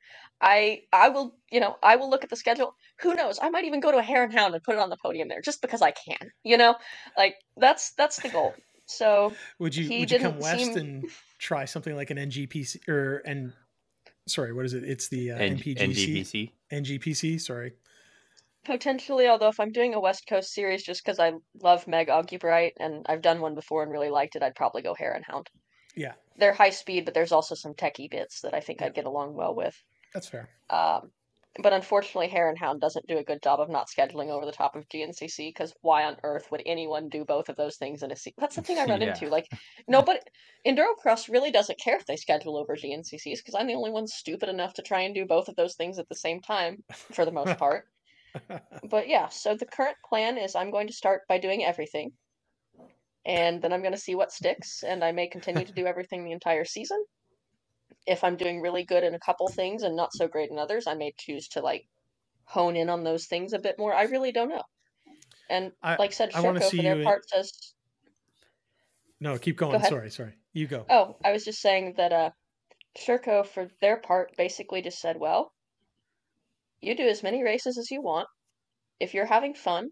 [0.41, 2.75] I I will, you know, I will look at the schedule.
[3.03, 3.39] Who knows?
[3.43, 5.29] I might even go to a Hare and Hound and put it on the podium
[5.29, 6.31] there just because I can.
[6.45, 6.77] You know,
[7.19, 8.55] like that's that's the goal.
[8.87, 13.19] So Would you would you come west seem- and try something like an NGPC or
[13.27, 13.53] and
[14.27, 14.85] sorry, what is it?
[14.85, 16.51] It's the uh, N- NPGC NGPC.
[16.73, 17.41] NGPC.
[17.41, 17.73] Sorry.
[18.65, 21.33] Potentially, although if I'm doing a West Coast series just because I
[21.63, 24.95] love Meg Oggybright and I've done one before and really liked it, I'd probably go
[24.95, 25.51] Hare and Hound.
[25.95, 28.87] Yeah, They're high speed, but there's also some techie bits that I think Yeah.
[28.87, 29.77] I'd get along well with.
[30.13, 30.49] that's fair.
[30.71, 31.13] Um,
[31.63, 34.53] but unfortunately, Hare and Hound doesn't do a good job of not scheduling over the
[34.53, 38.13] top of GNCC because why on earth would anyone do both of those things in
[38.13, 38.37] a season?
[38.39, 39.03] That's the thing I run Yeah.
[39.03, 39.29] into.
[39.29, 39.47] Like,
[39.89, 40.21] nobody,
[40.67, 44.49] Endurocross really doesn't care if they schedule over GNCCs because I'm the only one stupid
[44.49, 47.33] enough to try and do both of those things at the same time for the
[47.33, 47.87] most part.
[48.89, 52.13] But yeah, so the current plan is I'm going to start by doing everything.
[53.27, 56.25] And then I'm going to see what sticks, and I may continue to do everything
[56.25, 57.05] the entire season.
[58.07, 60.87] If I'm doing really good in a couple things and not so great in others,
[60.87, 61.87] I may choose to like
[62.45, 63.93] hone in on those things a bit more.
[63.95, 64.63] I really don't know.
[65.51, 67.53] And I- like said, I wanna Sherco see for their in- part says,
[69.21, 69.75] no, keep going.
[69.75, 69.89] ahead.
[69.91, 70.33] Sorry, sorry.
[70.55, 70.87] You go.
[70.89, 72.31] "Oh, I was just saying that uh,
[72.99, 75.53] Sherco, for their part, basically just said, well,
[76.81, 78.29] you do as many races as you want.
[78.99, 79.91] If you're having fun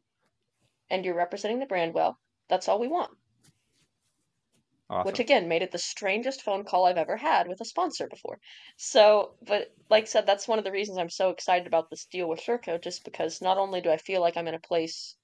[0.91, 3.11] and you're representing the brand well, that's all we want.
[4.91, 5.07] Awesome.
[5.07, 8.39] Which again made it the strangest phone call I've ever had with a sponsor before.
[8.77, 12.07] So, but like I said, that's one of the reasons I'm so excited about this
[12.07, 15.15] deal with Sherco, just because not only do I feel like I'm in a place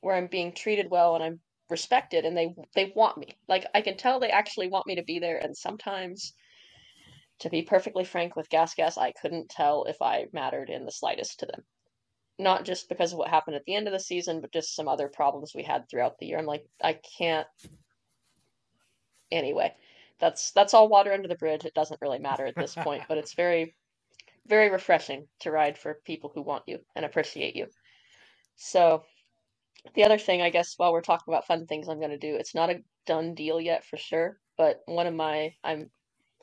[0.00, 3.36] where I'm being treated well and I'm respected and they they want me.
[3.48, 6.32] Like I can tell they actually want me to be there and sometimes
[7.40, 10.92] to be perfectly frank with Gas Gas, I couldn't tell if I mattered in the
[10.92, 11.64] slightest to them.
[12.38, 14.88] Not just because of what happened at the end of the season, but just some
[14.88, 16.38] other problems we had throughout the year.
[16.38, 17.46] I'm like, I can't
[19.30, 19.74] anyway,
[20.18, 21.64] that's that's all water under the bridge.
[21.64, 23.74] It doesn't really matter at this point, but it's very
[24.46, 27.66] very refreshing to ride for people who want you and appreciate you.
[28.56, 29.04] So
[29.94, 32.34] the other thing, I guess, while we're talking about fun things I'm going to do,
[32.34, 35.90] it's not a done deal yet for sure, but one of my I'm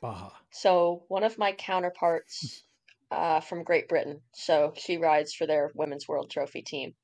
[0.00, 0.30] Baja.
[0.50, 2.62] so one of my counterparts
[3.10, 6.94] uh, from Great Britain, so she rides for their Women's World Trophy team.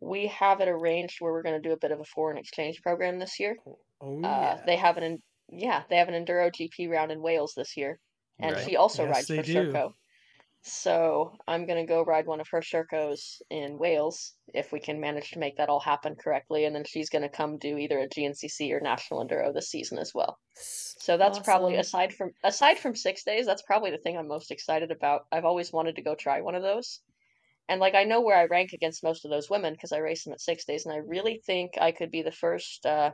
[0.00, 2.80] We have it arranged where we're going to do a bit of a foreign exchange
[2.82, 3.56] program this year.
[4.00, 4.62] Oh Uh, yeah.
[4.66, 7.98] they have an yeah, they have an enduro GP round in Wales this year,
[8.38, 8.64] and Right.
[8.64, 9.92] she also Yes, rides for do.
[10.62, 15.30] So I'm gonna go ride one of her Shercos in Wales if we can manage
[15.30, 18.72] to make that all happen correctly, and then she's gonna come do either a GNCC
[18.72, 20.38] or National Enduro this season as well.
[20.54, 24.50] So that's probably aside from aside from six days, that's probably the thing I'm most
[24.50, 25.26] excited about.
[25.32, 27.00] I've always wanted to go try one of those.
[27.68, 30.24] And like I know where I rank against most of those women because I race
[30.24, 33.12] them at six days, and I really think I could be the first uh,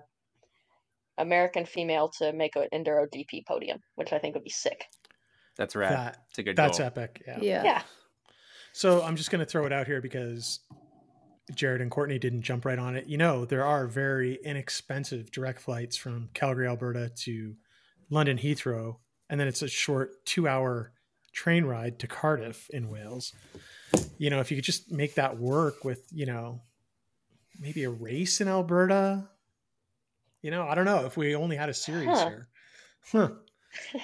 [1.18, 4.86] American female to make an enduro GP podium, which I think would be sick.
[5.56, 5.92] That's rad.
[5.92, 6.86] That It's a good that's goal.
[6.86, 7.22] epic.
[7.26, 7.38] Yeah.
[7.40, 7.64] Yeah.
[7.64, 7.82] Yeah.
[8.72, 10.60] So I'm just going to throw it out here because
[11.54, 13.06] Jared and Courtney didn't jump right on it.
[13.06, 17.54] You know, there are very inexpensive direct flights from Calgary, Alberta to
[18.10, 18.96] London Heathrow,
[19.30, 20.92] and then it's a short two hour
[21.32, 23.32] train ride to Cardiff in Wales.
[24.18, 26.60] You know, if you could just make that work with, you know,
[27.60, 29.28] maybe a race in Alberta.
[30.42, 32.28] You know, I don't know if we only had a series Huh.
[32.28, 32.48] here.
[33.12, 33.28] Huh.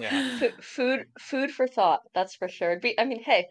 [0.00, 0.38] Yeah.
[0.38, 3.46] Fo- food food for thought that's for sure It'd be, i mean hey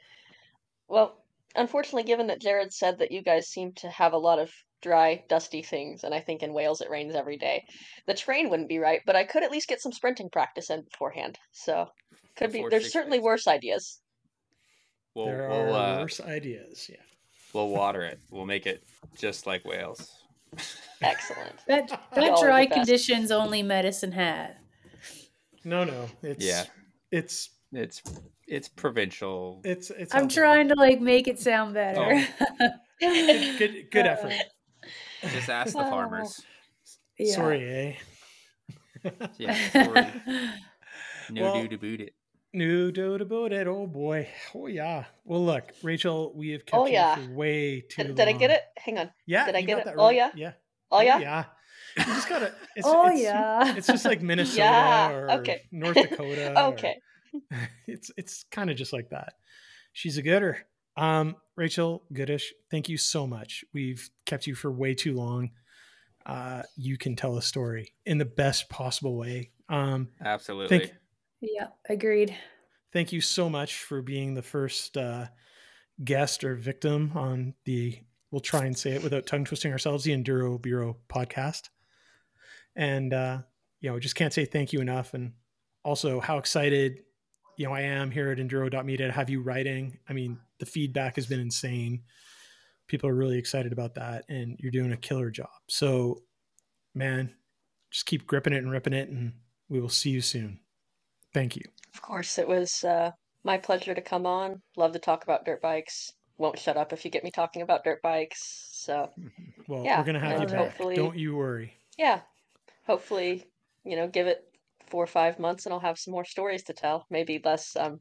[0.87, 1.23] well
[1.55, 4.51] unfortunately given that jared said that you guys seem to have a lot of
[4.81, 7.65] dry dusty things and i think in wales it rains every day
[8.05, 10.83] the train wouldn't be right but i could at least get some sprinting practice in
[10.83, 11.87] beforehand so
[12.35, 13.23] could be there's certainly days.
[13.25, 13.99] worse ideas
[15.17, 16.87] We'll there we'll, are uh, worse ideas.
[16.91, 16.97] Yeah.
[17.51, 18.19] we'll water it.
[18.29, 18.83] We'll make it
[19.17, 20.11] just like Wales.
[21.01, 24.57] excellent that Y'all that dry conditions only medicine had.
[25.67, 26.05] No, no.
[26.23, 26.63] It's Yeah.
[27.11, 28.01] it's It's
[28.47, 29.61] it's provincial.
[29.65, 30.43] it's it's I'm out there.
[30.43, 32.25] trying to like make it sound better.
[32.99, 34.31] good, good, good effort.
[35.21, 35.89] Just ask the Oh.
[35.89, 36.41] farmers.
[37.19, 37.35] Yeah.
[37.35, 37.69] Sorry,
[39.03, 39.09] eh?
[39.37, 40.07] Yeah, sorry.
[41.29, 42.13] No Well- do to boot it.
[42.53, 43.67] New do about it.
[43.67, 44.29] Oh boy.
[44.55, 45.03] Oh yeah.
[45.25, 47.15] Well, look, Rachel, we have kept Oh, you yeah.
[47.15, 48.15] for way too did, long.
[48.15, 49.45] did i get it hang on Yeah.
[49.45, 49.85] Did I get it?
[49.85, 50.31] that Oh, yeah?
[50.33, 50.53] Yeah.
[50.89, 51.45] oh yeah Yeah.
[51.97, 52.53] You just gotta.
[52.75, 53.75] It's, oh it's, yeah.
[53.75, 55.61] It's just like Minnesota Yeah, or okay.
[55.71, 56.53] North Dakota.
[56.59, 56.95] or- okay
[57.87, 59.33] it's it's kind of just like that.
[59.93, 60.59] She's a gooder.
[60.95, 63.63] Um, Rachel Gutish, thank you so much.
[63.73, 65.51] We've kept you for way too long.
[66.25, 69.51] Uh, you can tell a story in the best possible way.
[69.69, 70.79] Um, Absolutely.
[70.79, 70.93] thank,
[71.41, 72.35] yeah, agreed.
[72.93, 75.27] thank you so much for being the first uh,
[76.03, 77.99] guest or victim on the.
[78.31, 80.03] We'll try and say it without tongue twisting ourselves.
[80.03, 81.69] The Enduro Bureau podcast,
[82.77, 83.39] and uh,
[83.81, 85.13] you know, just can't say thank you enough.
[85.13, 85.33] And
[85.83, 86.99] also, how excited
[87.57, 89.97] you know I am here at Enduro.media to have you writing.
[90.07, 92.03] I mean, the feedback has been insane.
[92.87, 95.49] People are really excited about that, and you're doing a killer job.
[95.67, 96.21] So,
[96.95, 97.33] man,
[97.91, 99.33] just keep gripping it and ripping it, and
[99.67, 100.59] we will see you soon.
[101.33, 101.63] Thank you.
[101.93, 103.11] Of course, it was uh,
[103.43, 104.61] my pleasure to come on.
[104.77, 106.13] Love to talk about dirt bikes.
[106.37, 108.69] Won't shut up if you get me talking about dirt bikes.
[108.71, 109.09] So,
[109.67, 110.57] Well, Yeah, we're gonna have you back.
[110.57, 111.73] hopefully- Don't you worry.
[111.97, 112.21] yeah,
[112.87, 113.45] hopefully,
[113.83, 114.43] you know, give it
[114.87, 117.05] four or five months and I'll have some more stories to tell.
[117.11, 117.99] Maybe less um,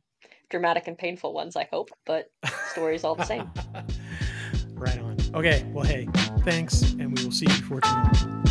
[0.49, 2.27] dramatic and painful ones, I hope, but
[2.71, 3.51] stories all the same.
[4.75, 5.17] right on.
[5.35, 5.67] Okay.
[5.73, 6.09] Well, hey,
[6.45, 8.46] thanks, and we will see you for long.